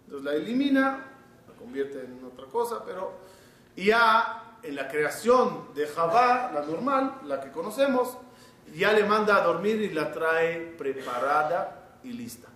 Entonces 0.05 0.23
la 0.23 0.35
elimina, 0.35 1.07
la 1.45 1.53
convierte 1.55 1.99
en 1.99 2.23
otra 2.23 2.45
cosa, 2.45 2.85
pero 2.85 3.11
ya 3.75 4.59
en 4.63 4.77
la 4.77 4.87
creación 4.87 5.73
de 5.75 5.87
Jabá, 5.87 6.53
la 6.53 6.61
normal, 6.61 7.19
la 7.25 7.41
que 7.41 7.51
conocemos, 7.51 8.17
ya 8.73 8.93
le 8.93 9.03
manda 9.03 9.35
a 9.35 9.41
dormir 9.41 9.81
y 9.81 9.89
la 9.89 10.09
trae 10.13 10.73
preparada 10.77 11.99
y 12.01 12.13
lista. 12.13 12.47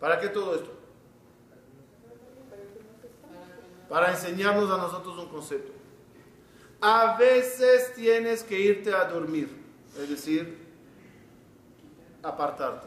¿Para 0.00 0.18
qué 0.18 0.30
todo 0.30 0.56
esto? 0.56 0.75
Para 3.88 4.10
enseñarnos 4.10 4.70
a 4.70 4.78
nosotros 4.78 5.16
un 5.18 5.28
concepto 5.28 5.76
a 6.80 7.16
veces 7.16 7.94
tienes 7.94 8.42
que 8.42 8.58
irte 8.58 8.94
a 8.94 9.04
dormir, 9.04 9.48
es 9.98 10.08
decir, 10.08 10.66
apartarte. 12.22 12.86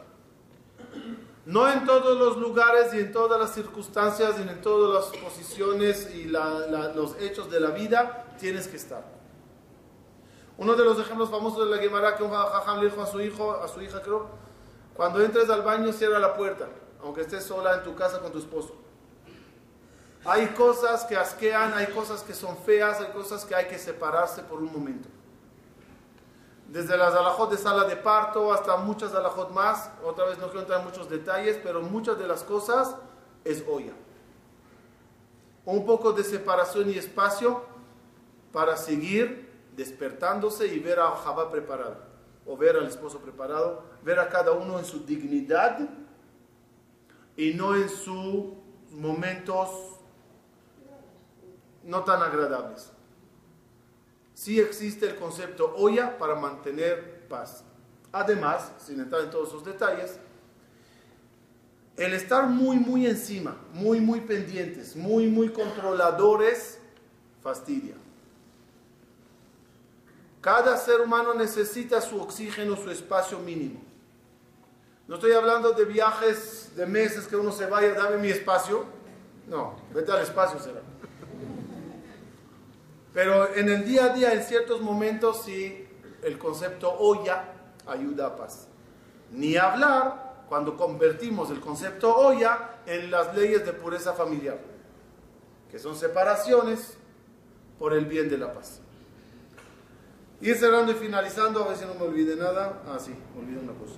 No 1.45 1.71
en 1.71 1.85
todos 1.85 2.17
los 2.17 2.37
lugares 2.37 2.93
y 2.93 2.99
en 2.99 3.11
todas 3.11 3.39
las 3.39 3.53
circunstancias 3.53 4.35
y 4.37 4.47
en 4.47 4.61
todas 4.61 5.11
las 5.11 5.21
posiciones 5.21 6.13
y 6.13 6.25
los 6.25 7.15
hechos 7.19 7.49
de 7.49 7.59
la 7.59 7.71
vida 7.71 8.35
tienes 8.39 8.67
que 8.67 8.77
estar. 8.77 9.03
Uno 10.57 10.75
de 10.75 10.83
los 10.83 10.99
ejemplos 10.99 11.29
famosos 11.29 11.67
de 11.67 11.75
la 11.75 11.81
Gemara 11.81 12.15
que 12.15 12.23
un 12.23 12.31
jajam 12.31 12.79
le 12.79 12.89
dijo 12.89 13.01
a 13.01 13.07
su 13.07 13.21
hijo, 13.21 13.51
a 13.53 13.67
su 13.67 13.81
hija 13.81 14.01
creo, 14.01 14.27
cuando 14.93 15.23
entres 15.23 15.49
al 15.49 15.63
baño 15.63 15.91
cierra 15.93 16.19
la 16.19 16.35
puerta, 16.35 16.67
aunque 17.01 17.21
estés 17.21 17.45
sola 17.45 17.75
en 17.75 17.83
tu 17.83 17.95
casa 17.95 18.19
con 18.19 18.31
tu 18.31 18.39
esposo. 18.39 18.75
Hay 20.29 20.49
cosas 20.49 21.05
que 21.05 21.17
asquean, 21.17 21.73
hay 21.73 21.87
cosas 21.87 22.21
que 22.21 22.35
son 22.35 22.55
feas, 22.57 22.99
hay 22.99 23.11
cosas 23.11 23.45
que 23.45 23.55
hay 23.55 23.65
que 23.65 23.79
separarse 23.79 24.43
por 24.43 24.59
un 24.59 24.71
momento. 24.71 25.09
Desde 26.67 26.95
las 26.95 27.15
alajot 27.15 27.49
de 27.49 27.57
sala 27.57 27.85
de 27.85 27.95
parto 27.95 28.53
hasta 28.53 28.77
muchas 28.77 29.15
alajot 29.15 29.49
más, 29.49 29.89
otra 30.05 30.25
vez 30.25 30.37
no 30.37 30.45
quiero 30.45 30.59
entrar 30.59 30.81
en 30.81 30.85
muchos 30.85 31.09
detalles, 31.09 31.59
pero 31.63 31.81
muchas 31.81 32.19
de 32.19 32.27
las 32.27 32.43
cosas 32.43 32.95
es 33.43 33.63
olla. 33.67 33.93
Un 35.65 35.83
poco 35.83 36.13
de 36.13 36.23
separación 36.23 36.91
y 36.91 36.99
espacio 36.99 37.63
para 38.53 38.77
seguir 38.77 39.49
despertándose 39.75 40.67
y 40.67 40.77
ver 40.77 40.99
a 40.99 41.09
Jabá 41.15 41.49
preparado, 41.49 41.97
o 42.45 42.55
ver 42.55 42.75
al 42.75 42.85
esposo 42.85 43.17
preparado, 43.17 43.81
ver 44.03 44.19
a 44.19 44.29
cada 44.29 44.51
uno 44.51 44.77
en 44.77 44.85
su 44.85 45.03
dignidad 45.03 45.89
y 47.35 47.55
no 47.55 47.75
en 47.75 47.89
sus 47.89 48.53
momentos 48.91 49.98
no 51.83 52.03
tan 52.03 52.21
agradables. 52.21 52.91
Sí 54.33 54.59
existe 54.59 55.07
el 55.07 55.15
concepto 55.15 55.73
olla 55.75 56.17
para 56.17 56.35
mantener 56.35 57.27
paz. 57.27 57.63
Además, 58.11 58.71
sin 58.79 58.99
entrar 58.99 59.23
en 59.23 59.29
todos 59.29 59.49
esos 59.49 59.65
detalles, 59.65 60.17
el 61.97 62.13
estar 62.13 62.47
muy, 62.47 62.77
muy 62.77 63.05
encima, 63.05 63.57
muy, 63.73 63.99
muy 63.99 64.21
pendientes, 64.21 64.95
muy, 64.95 65.27
muy 65.27 65.49
controladores, 65.49 66.79
fastidia. 67.41 67.95
Cada 70.41 70.77
ser 70.77 71.01
humano 71.01 71.33
necesita 71.33 71.99
su 71.99 72.21
oxígeno, 72.21 72.77
su 72.77 72.89
espacio 72.89 73.39
mínimo. 73.39 73.81
No 75.07 75.15
estoy 75.15 75.33
hablando 75.33 75.73
de 75.73 75.85
viajes 75.85 76.71
de 76.75 76.85
meses 76.85 77.27
que 77.27 77.35
uno 77.35 77.51
se 77.51 77.65
vaya, 77.65 77.93
dame 77.93 78.17
mi 78.17 78.29
espacio. 78.29 78.85
No, 79.47 79.75
vete 79.93 80.11
al 80.11 80.21
espacio 80.21 80.59
será. 80.59 80.81
Pero 83.13 83.55
en 83.55 83.69
el 83.69 83.85
día 83.85 84.05
a 84.05 84.09
día, 84.09 84.33
en 84.33 84.43
ciertos 84.43 84.81
momentos, 84.81 85.43
sí, 85.43 85.87
el 86.21 86.37
concepto 86.37 86.91
olla 86.91 87.53
ayuda 87.87 88.27
a 88.27 88.35
paz. 88.35 88.67
Ni 89.31 89.57
hablar 89.57 90.45
cuando 90.47 90.75
convertimos 90.75 91.49
el 91.51 91.59
concepto 91.59 92.15
olla 92.15 92.77
en 92.85 93.11
las 93.11 93.35
leyes 93.35 93.65
de 93.65 93.73
pureza 93.73 94.13
familiar, 94.13 94.59
que 95.71 95.79
son 95.79 95.95
separaciones 95.95 96.97
por 97.77 97.93
el 97.93 98.05
bien 98.05 98.29
de 98.29 98.37
la 98.37 98.53
paz. 98.53 98.81
Ir 100.41 100.55
cerrando 100.55 100.91
y 100.91 100.95
finalizando, 100.95 101.63
a 101.63 101.69
ver 101.69 101.77
si 101.77 101.85
no 101.85 101.95
me 101.95 102.03
olvide 102.03 102.35
nada. 102.35 102.81
Ah, 102.87 102.97
sí, 102.99 103.13
olvidé 103.37 103.59
una 103.59 103.73
cosa. 103.73 103.95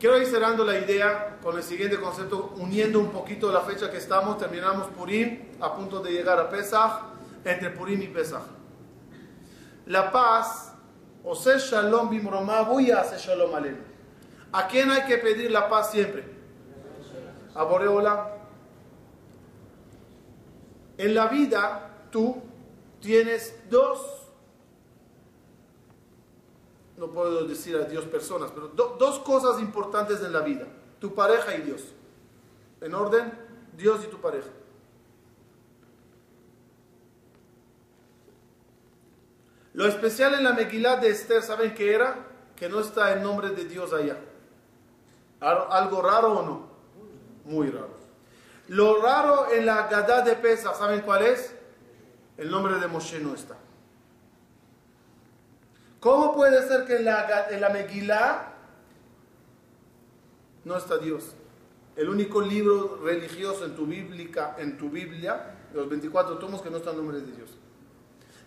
Quiero 0.00 0.18
ir 0.18 0.26
cerrando 0.26 0.64
la 0.64 0.78
idea 0.78 1.38
con 1.42 1.56
el 1.56 1.62
siguiente 1.62 2.00
concepto, 2.00 2.54
uniendo 2.56 2.98
un 2.98 3.10
poquito 3.10 3.52
la 3.52 3.60
fecha 3.60 3.90
que 3.90 3.98
estamos. 3.98 4.38
Terminamos 4.38 4.88
Purim, 4.88 5.50
a 5.60 5.76
punto 5.76 6.00
de 6.00 6.10
llegar 6.10 6.40
a 6.40 6.48
Pesach, 6.48 7.02
entre 7.44 7.70
Purim 7.70 8.02
y 8.02 8.08
Pesach. 8.08 8.42
La 9.86 10.10
paz, 10.10 10.72
o 11.22 11.34
se 11.34 11.58
shalom 11.58 12.10
bimromá, 12.10 12.62
voy 12.62 12.90
a 12.90 13.02
hacer 13.02 13.18
shalom 13.18 13.54
alem. 13.54 13.76
¿A 14.52 14.66
quién 14.66 14.90
hay 14.90 15.04
que 15.04 15.18
pedir 15.18 15.50
la 15.50 15.68
paz 15.68 15.90
siempre? 15.92 16.40
a 17.54 17.64
Boreola. 17.64 18.36
En 20.98 21.14
la 21.14 21.26
vida 21.28 21.90
tú 22.10 22.42
tienes 23.00 23.54
dos, 23.70 24.19
no 27.00 27.10
puedo 27.10 27.46
decir 27.46 27.76
a 27.76 27.84
Dios 27.84 28.04
personas, 28.04 28.50
pero 28.52 28.68
dos 28.68 29.18
cosas 29.20 29.58
importantes 29.58 30.22
en 30.22 30.34
la 30.34 30.40
vida, 30.40 30.66
tu 31.00 31.14
pareja 31.14 31.56
y 31.56 31.62
Dios. 31.62 31.82
En 32.82 32.94
orden, 32.94 33.32
Dios 33.74 34.04
y 34.04 34.08
tu 34.08 34.20
pareja. 34.20 34.50
Lo 39.72 39.86
especial 39.86 40.34
en 40.34 40.44
la 40.44 40.52
Megilá 40.52 40.96
de 40.96 41.08
Esther, 41.08 41.42
¿saben 41.42 41.74
qué 41.74 41.94
era? 41.94 42.26
Que 42.54 42.68
no 42.68 42.80
está 42.80 43.14
el 43.14 43.22
nombre 43.22 43.48
de 43.48 43.64
Dios 43.64 43.94
allá. 43.94 44.18
¿Algo 45.40 46.02
raro 46.02 46.38
o 46.38 46.42
no? 46.42 46.70
muy 47.46 47.70
raro. 47.70 47.98
Lo 48.68 49.00
raro 49.00 49.50
en 49.50 49.64
la 49.64 49.88
Gadá 49.88 50.20
de 50.20 50.36
Pesa, 50.36 50.74
¿saben 50.74 51.00
cuál 51.00 51.22
es? 51.22 51.54
El 52.36 52.50
nombre 52.50 52.74
de 52.78 52.86
Moshe 52.86 53.18
no 53.20 53.34
está. 53.34 53.56
¿Cómo 56.00 56.34
puede 56.34 56.66
ser 56.66 56.86
que 56.86 56.96
en 56.96 57.04
la, 57.04 57.46
en 57.50 57.72
Megilá 57.72 58.54
no 60.64 60.76
está 60.76 60.96
Dios? 60.96 61.34
El 61.94 62.08
único 62.08 62.40
libro 62.40 63.00
religioso 63.04 63.66
en 63.66 63.76
tu, 63.76 63.84
bíblica, 63.84 64.56
en 64.58 64.78
tu 64.78 64.88
Biblia, 64.88 65.58
los 65.74 65.88
24 65.88 66.38
tomos, 66.38 66.62
que 66.62 66.70
no 66.70 66.78
está 66.78 66.90
el 66.90 66.96
nombre 66.96 67.20
de 67.20 67.32
Dios. 67.32 67.50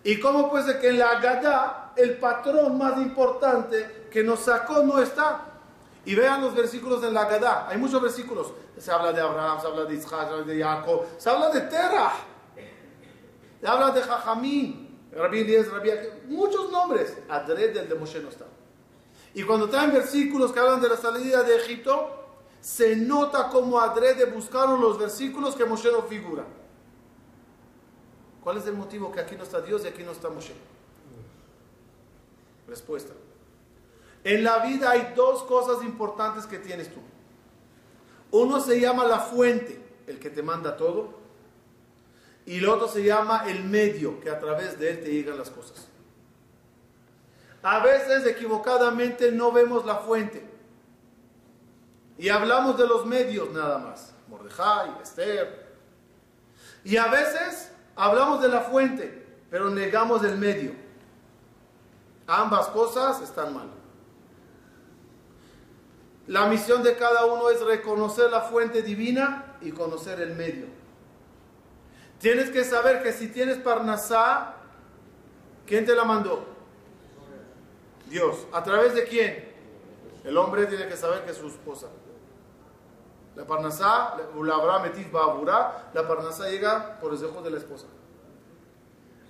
¿Y 0.02 0.18
cómo 0.18 0.50
puede 0.50 0.64
ser 0.64 0.80
que 0.80 0.88
en 0.88 0.98
la 0.98 1.20
Gadá 1.20 1.92
el 1.96 2.18
patrón 2.18 2.76
más 2.76 3.00
importante 3.00 4.08
que 4.10 4.24
nos 4.24 4.40
sacó 4.40 4.82
no 4.82 5.00
está? 5.00 5.46
Y 6.04 6.14
vean 6.14 6.42
los 6.42 6.54
versículos 6.54 7.00
de 7.00 7.12
la 7.12 7.24
Gadá. 7.24 7.68
Hay 7.68 7.78
muchos 7.78 8.02
versículos. 8.02 8.52
Se 8.76 8.90
habla 8.90 9.12
de 9.12 9.20
Abraham, 9.20 9.60
se 9.60 9.66
habla 9.68 9.84
de 9.84 9.94
Isaac, 9.94 10.10
se 10.10 10.34
habla 10.34 10.42
de 10.42 10.62
Jacob, 10.62 11.06
se 11.16 11.30
habla 11.30 11.50
de 11.50 11.60
Terah. 11.62 12.12
Se 13.60 13.66
habla 13.66 13.92
de 13.92 14.02
Jajamín, 14.02 14.83
Rabbi 15.14 15.40
Elías, 15.40 15.70
Rabbi 15.70 15.90
muchos 16.28 16.70
nombres. 16.70 17.16
Adred 17.28 17.74
del 17.74 17.88
de 17.88 17.94
Moshe 17.94 18.20
no 18.20 18.28
está. 18.28 18.46
Y 19.34 19.42
cuando 19.42 19.68
traen 19.68 19.92
versículos 19.92 20.52
que 20.52 20.60
hablan 20.60 20.80
de 20.80 20.88
la 20.88 20.96
salida 20.96 21.42
de 21.42 21.56
Egipto, 21.56 22.24
se 22.60 22.96
nota 22.96 23.48
como 23.48 23.80
Adrede 23.80 24.24
buscaron 24.26 24.80
los 24.80 24.98
versículos 24.98 25.54
que 25.54 25.64
Moshe 25.64 25.90
no 25.92 26.02
figura. 26.02 26.44
¿Cuál 28.42 28.58
es 28.58 28.66
el 28.66 28.74
motivo 28.74 29.10
que 29.10 29.20
aquí 29.20 29.36
no 29.36 29.42
está 29.42 29.60
Dios 29.60 29.84
y 29.84 29.88
aquí 29.88 30.02
no 30.02 30.12
está 30.12 30.30
Moshe? 30.30 30.54
Respuesta. 32.68 33.12
En 34.22 34.42
la 34.42 34.58
vida 34.60 34.90
hay 34.90 35.12
dos 35.14 35.42
cosas 35.42 35.84
importantes 35.84 36.46
que 36.46 36.58
tienes 36.58 36.92
tú. 36.92 37.00
Uno 38.30 38.60
se 38.60 38.80
llama 38.80 39.04
la 39.04 39.20
fuente, 39.20 39.80
el 40.06 40.18
que 40.18 40.30
te 40.30 40.42
manda 40.42 40.76
todo, 40.76 41.23
y 42.46 42.58
el 42.58 42.68
otro 42.68 42.88
se 42.88 43.02
llama 43.02 43.44
el 43.46 43.64
medio, 43.64 44.20
que 44.20 44.30
a 44.30 44.38
través 44.38 44.78
de 44.78 44.90
él 44.90 45.00
te 45.02 45.10
llegan 45.10 45.38
las 45.38 45.50
cosas. 45.50 45.88
A 47.62 47.78
veces 47.78 48.26
equivocadamente 48.26 49.32
no 49.32 49.50
vemos 49.50 49.86
la 49.86 49.96
fuente 49.96 50.54
y 52.18 52.28
hablamos 52.28 52.78
de 52.78 52.86
los 52.86 53.06
medios 53.06 53.50
nada 53.52 53.78
más, 53.78 54.14
Mordejai, 54.28 54.90
Esther. 55.02 55.64
Y 56.84 56.96
a 56.96 57.06
veces 57.06 57.72
hablamos 57.96 58.40
de 58.42 58.48
la 58.48 58.60
fuente, 58.60 59.26
pero 59.50 59.70
negamos 59.70 60.22
el 60.24 60.36
medio. 60.36 60.72
Ambas 62.26 62.68
cosas 62.68 63.20
están 63.20 63.54
mal. 63.54 63.68
La 66.26 66.46
misión 66.46 66.82
de 66.82 66.96
cada 66.96 67.26
uno 67.26 67.50
es 67.50 67.60
reconocer 67.60 68.30
la 68.30 68.42
fuente 68.42 68.82
divina 68.82 69.56
y 69.60 69.72
conocer 69.72 70.20
el 70.20 70.34
medio. 70.34 70.66
Tienes 72.24 72.48
que 72.48 72.64
saber 72.64 73.02
que 73.02 73.12
si 73.12 73.28
tienes 73.28 73.58
Parnasá, 73.58 74.54
¿quién 75.66 75.84
te 75.84 75.94
la 75.94 76.04
mandó? 76.04 76.42
Dios. 78.06 78.46
¿A 78.50 78.62
través 78.62 78.94
de 78.94 79.04
quién? 79.04 79.52
El 80.24 80.38
hombre 80.38 80.64
tiene 80.64 80.88
que 80.88 80.96
saber 80.96 81.24
que 81.24 81.32
es 81.32 81.36
su 81.36 81.48
esposa. 81.48 81.88
La 83.36 83.44
Parnasá, 83.44 84.16
la 84.40 84.56
la 85.92 86.08
Parnasá 86.08 86.48
llega 86.48 86.98
por 86.98 87.12
los 87.12 87.22
ojos 87.22 87.44
de 87.44 87.50
la 87.50 87.58
esposa. 87.58 87.88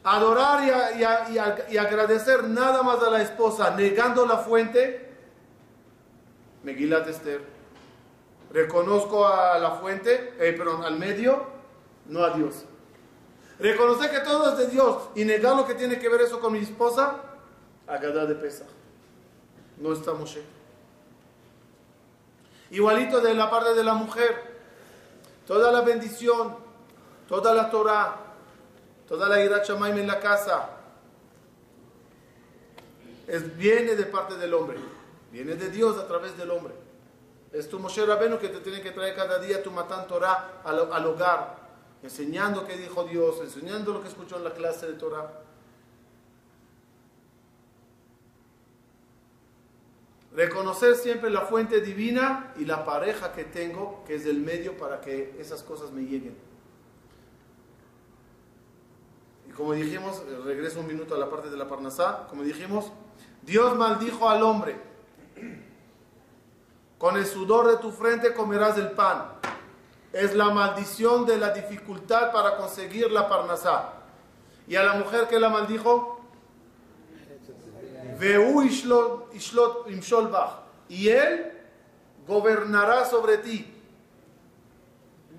Adorar 0.04 0.62
y, 0.94 1.72
y 1.74 1.76
agradecer 1.76 2.44
nada 2.44 2.84
más 2.84 3.02
a 3.02 3.10
la 3.10 3.22
esposa, 3.22 3.74
negando 3.74 4.24
la 4.24 4.38
fuente, 4.38 5.16
Megilat 6.62 7.08
Esther. 7.08 7.40
Reconozco 8.52 9.26
a 9.26 9.58
la 9.58 9.72
fuente, 9.72 10.36
eh, 10.38 10.52
perdón, 10.52 10.84
al 10.84 10.96
medio, 10.96 11.44
no 12.06 12.22
a 12.22 12.30
Dios. 12.30 12.66
Reconocer 13.64 14.10
que 14.10 14.20
todo 14.20 14.50
es 14.52 14.58
de 14.58 14.66
Dios 14.66 15.04
y 15.14 15.24
negar 15.24 15.56
lo 15.56 15.66
que 15.66 15.72
tiene 15.72 15.98
que 15.98 16.06
ver 16.10 16.20
eso 16.20 16.38
con 16.38 16.52
mi 16.52 16.58
esposa, 16.58 17.16
Agadá 17.86 18.26
de 18.26 18.34
pesa. 18.34 18.64
No 19.78 19.94
está 19.94 20.12
Moshe. 20.12 20.42
Igualito 22.70 23.22
de 23.22 23.32
la 23.32 23.50
parte 23.50 23.72
de 23.72 23.82
la 23.82 23.94
mujer. 23.94 24.54
Toda 25.46 25.72
la 25.72 25.80
bendición, 25.80 26.56
toda 27.26 27.54
la 27.54 27.70
Torah, 27.70 28.16
toda 29.08 29.30
la 29.30 29.42
ira 29.42 29.62
en 29.66 30.06
la 30.06 30.20
casa, 30.20 30.68
es, 33.26 33.56
viene 33.56 33.96
de 33.96 34.04
parte 34.04 34.36
del 34.36 34.52
hombre. 34.52 34.76
Viene 35.32 35.54
de 35.54 35.70
Dios 35.70 35.98
a 35.98 36.06
través 36.06 36.36
del 36.36 36.50
hombre. 36.50 36.74
Es 37.50 37.66
tu 37.70 37.78
Moshe 37.78 38.04
Rabenu 38.04 38.38
que 38.38 38.48
te 38.48 38.60
tiene 38.60 38.82
que 38.82 38.90
traer 38.90 39.16
cada 39.16 39.38
día 39.38 39.62
tu 39.62 39.70
Matan 39.70 40.06
Torah 40.06 40.60
al, 40.64 41.06
hogar, 41.06 41.63
enseñando 42.04 42.66
qué 42.66 42.76
dijo 42.76 43.04
Dios, 43.04 43.40
enseñando 43.40 43.94
lo 43.94 44.02
que 44.02 44.08
escuchó 44.08 44.36
en 44.36 44.44
la 44.44 44.52
clase 44.52 44.86
de 44.86 44.92
Torah. 44.92 45.40
Reconocer 50.34 50.96
siempre 50.96 51.30
la 51.30 51.42
fuente 51.42 51.80
divina 51.80 52.52
y 52.58 52.66
la 52.66 52.84
pareja 52.84 53.32
que 53.32 53.44
tengo, 53.44 54.04
que 54.06 54.16
es 54.16 54.26
el 54.26 54.40
medio 54.40 54.76
para 54.76 55.00
que 55.00 55.34
esas 55.38 55.62
cosas 55.62 55.92
me 55.92 56.02
lleguen. 56.02 56.36
Y 59.48 59.52
como 59.52 59.72
dijimos, 59.72 60.22
regreso 60.44 60.80
un 60.80 60.86
minuto 60.86 61.14
a 61.14 61.18
la 61.18 61.30
parte 61.30 61.48
de 61.48 61.56
la 61.56 61.66
Parnasá, 61.66 62.26
como 62.28 62.42
dijimos, 62.42 62.92
Dios 63.42 63.76
maldijo 63.76 64.28
al 64.28 64.42
hombre 64.42 64.76
Con 66.98 67.16
el 67.16 67.24
sudor 67.24 67.68
de 67.70 67.76
tu 67.78 67.92
frente 67.92 68.34
comerás 68.34 68.76
el 68.76 68.90
pan. 68.90 69.43
Es 70.14 70.32
la 70.32 70.50
maldición 70.50 71.26
de 71.26 71.36
la 71.36 71.50
dificultad 71.50 72.30
para 72.30 72.56
conseguir 72.56 73.10
la 73.10 73.28
parnasá. 73.28 73.94
Y 74.68 74.76
a 74.76 74.84
la 74.84 74.94
mujer 74.94 75.26
que 75.26 75.40
la 75.40 75.48
maldijo, 75.48 76.20
y 80.88 81.08
él 81.08 81.52
gobernará 82.28 83.04
sobre 83.06 83.38
ti. 83.38 83.74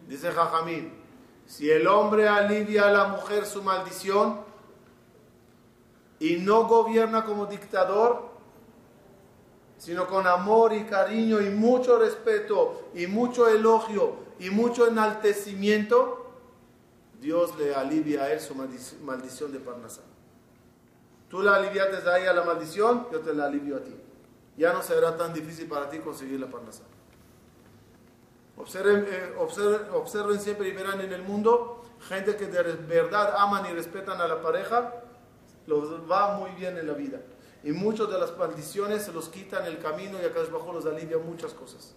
Dice 0.09 0.31
Jajamín, 0.33 0.93
si 1.45 1.71
el 1.71 1.87
hombre 1.87 2.27
alivia 2.27 2.89
a 2.89 2.91
la 2.91 3.07
mujer 3.07 3.45
su 3.45 3.63
maldición 3.63 4.41
y 6.19 6.35
no 6.35 6.65
gobierna 6.67 7.23
como 7.23 7.45
dictador, 7.45 8.29
sino 9.77 10.05
con 10.07 10.27
amor 10.27 10.73
y 10.73 10.83
cariño 10.83 11.39
y 11.39 11.49
mucho 11.49 11.97
respeto 11.97 12.89
y 12.93 13.07
mucho 13.07 13.47
elogio 13.47 14.24
y 14.39 14.49
mucho 14.49 14.87
enaltecimiento, 14.87 16.31
Dios 17.21 17.57
le 17.57 17.73
alivia 17.73 18.23
a 18.23 18.33
él 18.33 18.39
su 18.39 18.53
maldición 18.55 19.51
de 19.51 19.59
Parnasá. 19.59 20.01
Tú 21.29 21.41
la 21.41 21.55
aliviaste 21.55 22.07
a 22.09 22.19
ella 22.19 22.33
la 22.33 22.43
maldición, 22.43 23.07
yo 23.11 23.19
te 23.19 23.33
la 23.33 23.45
alivio 23.45 23.77
a 23.77 23.79
ti. 23.79 23.95
Ya 24.57 24.73
no 24.73 24.81
será 24.81 25.17
tan 25.17 25.33
difícil 25.33 25.67
para 25.67 25.89
ti 25.89 25.99
conseguir 25.99 26.39
la 26.39 26.47
Parnasá. 26.47 26.83
Observen, 28.57 29.05
eh, 29.09 29.35
observen, 29.37 30.39
siempre 30.39 30.69
y 30.69 30.71
verán 30.71 31.01
en 31.01 31.11
el 31.11 31.23
mundo 31.23 31.83
gente 32.07 32.35
que 32.35 32.45
de 32.45 32.61
verdad 32.61 33.35
aman 33.37 33.65
y 33.65 33.73
respetan 33.73 34.21
a 34.21 34.27
la 34.27 34.41
pareja, 34.41 34.93
los 35.67 36.09
va 36.09 36.37
muy 36.37 36.51
bien 36.51 36.77
en 36.77 36.87
la 36.87 36.93
vida. 36.93 37.19
Y 37.63 37.71
muchas 37.71 38.09
de 38.09 38.19
las 38.19 38.37
maldiciones 38.37 39.03
se 39.03 39.11
los 39.11 39.29
quitan 39.29 39.65
el 39.65 39.79
camino 39.79 40.19
y 40.21 40.25
acá 40.25 40.41
abajo 40.41 40.71
los 40.71 40.85
alivia 40.85 41.17
muchas 41.17 41.53
cosas. 41.53 41.95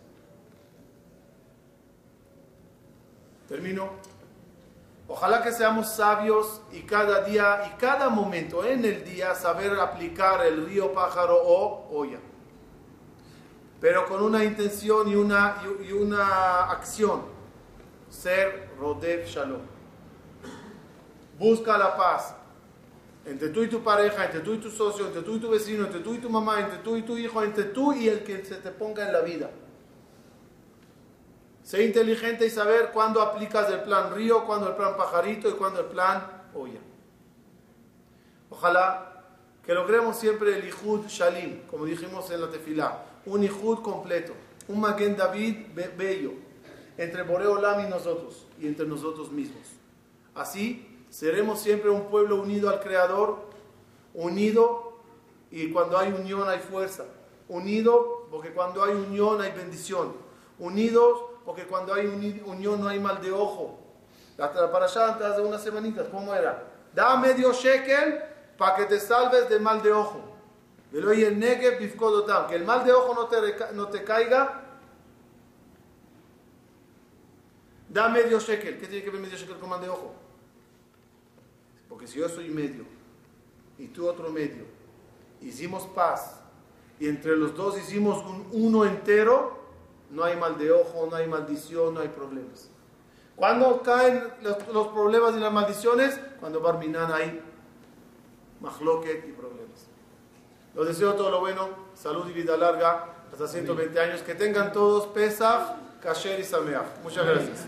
Termino. 3.49 3.91
Ojalá 5.09 5.43
que 5.43 5.53
seamos 5.53 5.95
sabios 5.95 6.61
y 6.71 6.83
cada 6.83 7.23
día 7.23 7.63
y 7.67 7.79
cada 7.79 8.11
momento 8.11 8.65
en 8.65 8.85
el 8.85 9.05
día 9.05 9.35
saber 9.35 9.79
aplicar 9.81 10.45
el 10.45 10.67
río 10.67 10.93
pájaro 10.93 11.37
o 11.43 11.89
olla 11.91 12.19
pero 13.81 14.07
con 14.07 14.23
una 14.23 14.45
intención 14.45 15.09
y 15.09 15.15
una, 15.15 15.57
y 15.87 15.93
una 15.93 16.65
acción. 16.65 17.23
Ser 18.11 18.71
Rodev 18.79 19.27
Shalom. 19.27 19.61
Busca 21.39 21.79
la 21.79 21.97
paz 21.97 22.35
entre 23.25 23.51
tú 23.51 23.63
y 23.63 23.69
tu 23.69 23.83
pareja, 23.83 24.25
entre 24.25 24.41
tú 24.41 24.55
y 24.55 24.59
tu 24.59 24.71
socio, 24.71 25.07
entre 25.07 25.23
tú 25.23 25.37
y 25.37 25.39
tu 25.39 25.51
vecino, 25.51 25.85
entre 25.85 26.01
tú 26.01 26.15
y 26.15 26.19
tu 26.19 26.31
mamá, 26.31 26.61
entre 26.61 26.79
tú 26.79 26.97
y 26.97 27.03
tu 27.03 27.17
hijo, 27.17 27.43
entre 27.43 27.65
tú 27.65 27.93
y 27.93 28.09
el 28.09 28.25
que 28.25 28.45
se 28.45 28.57
te 28.57 28.71
ponga 28.71 29.07
en 29.07 29.13
la 29.13 29.21
vida. 29.21 29.51
Sé 31.69 31.85
inteligente 31.85 32.47
y 32.47 32.51
saber 32.51 32.93
cuándo 32.95 33.21
aplicas 33.21 33.71
el 33.71 33.83
plan 33.83 34.15
río, 34.15 34.47
cuándo 34.47 34.71
el 34.71 34.75
plan 34.75 34.97
pajarito 34.97 35.51
y 35.51 35.53
cuándo 35.53 35.81
el 35.81 35.87
plan 35.89 36.49
olla. 36.55 36.81
Ojalá 38.49 39.27
que 39.67 39.75
logremos 39.75 40.17
siempre 40.17 40.57
el 40.57 40.67
Ihud 40.67 41.07
Shalim, 41.09 41.67
como 41.67 41.85
dijimos 41.85 42.31
en 42.31 42.41
la 42.41 42.49
tefilá 42.49 43.05
un 43.27 43.45
Ihud 43.45 43.83
completo, 43.83 44.33
un 44.67 44.81
Maguen 44.81 45.15
David 45.15 45.57
bello, 45.95 46.33
entre 46.97 47.23
Boreolam 47.23 47.87
y 47.87 47.91
nosotros, 47.91 48.47
y 48.59 48.67
entre 48.67 48.87
nosotros 48.87 49.31
mismos. 49.31 49.67
Así 50.35 51.05
seremos 51.11 51.61
siempre 51.61 51.91
un 51.91 52.07
pueblo 52.07 52.37
unido 52.37 52.71
al 52.71 52.81
Creador, 52.81 53.41
unido, 54.15 55.03
y 55.51 55.71
cuando 55.71 55.99
hay 55.99 56.13
unión 56.13 56.49
hay 56.49 56.61
fuerza, 56.61 57.05
unido 57.47 58.27
porque 58.31 58.55
cuando 58.55 58.83
hay 58.83 58.95
unión 58.95 59.43
hay 59.43 59.53
bendición, 59.53 60.15
unidos 60.59 61.29
porque 61.49 61.65
cuando 61.65 61.95
hay 61.95 62.07
unión 62.45 62.79
no 62.79 62.89
hay 62.89 63.01
mal 63.01 63.23
de 63.23 63.33
ojo. 63.33 63.79
Para 64.37 64.85
allá 64.85 65.15
antes 65.15 65.37
de 65.37 65.41
unas 65.41 65.63
semanitas, 65.63 66.07
¿cómo 66.09 66.35
era? 66.35 66.63
Da 66.95 67.17
medio 67.17 67.55
shekel 67.55 68.23
para 68.59 68.77
que 68.77 68.85
te 68.85 69.01
salves 69.01 69.49
de 69.49 69.59
mal 69.59 69.81
de 69.81 69.91
ojo 69.91 70.29
que 70.91 70.99
el 72.55 72.65
mal 72.67 72.85
de 72.85 72.93
ojo 72.93 73.15
no 73.15 73.29
te, 73.29 73.57
no 73.73 73.89
te 73.89 74.05
caiga. 74.05 74.63
Da 77.89 78.11
medio 78.11 78.39
shekel. 78.41 78.79
¿Qué 78.79 78.87
tiene 78.87 79.03
que 79.03 79.09
ver 79.09 79.23
medio 79.23 79.39
shekel 79.39 79.57
con 79.57 79.71
mal 79.71 79.81
de 79.81 79.89
ojo? 79.89 80.15
Porque 81.89 82.07
si 82.07 82.19
yo 82.19 82.29
soy 82.29 82.51
medio 82.51 82.85
y 83.79 83.87
tú 83.87 84.07
otro 84.07 84.29
medio, 84.29 84.67
hicimos 85.41 85.87
paz 85.87 86.41
y 87.01 87.09
entre 87.09 87.39
los 87.39 87.57
dos 87.57 87.79
hicimos 87.79 88.23
un 88.27 88.49
uno 88.53 88.85
entero, 88.85 89.58
no 90.11 90.25
hay 90.25 90.37
mal 90.37 90.59
de 90.59 90.73
ojo, 90.73 91.09
no 91.11 91.17
hay 91.17 91.27
maldición, 91.27 91.95
no 91.95 92.01
hay 92.01 92.09
problemas. 92.09 92.71
Cuando 93.37 93.83
caen 93.83 94.25
los, 94.43 94.89
problemas 94.89 95.37
y 95.37 95.41
las 95.41 95.53
maldiciones? 95.53 96.19
Cuando 96.41 96.61
Barminan 96.61 97.13
hay 97.13 97.41
mahloket 98.61 99.29
y 99.29 99.33
problemas. 99.33 99.87
Los 100.75 100.89
deseo 100.89 101.15
todo 101.15 101.31
lo 101.31 101.41
bueno, 101.41 101.69
salud 101.95 102.29
y 102.29 102.33
vida 102.33 102.57
larga, 102.57 103.15
hasta 103.31 103.47
120 103.47 104.01
años. 104.01 104.23
Que 104.23 104.35
tengan 104.35 104.73
todos 104.73 105.07
Pesach, 105.09 105.77
Kasher 106.03 106.41
y 106.41 106.45
Sameach. 106.45 107.01
Muchas 107.03 107.25
gracias. 107.25 107.67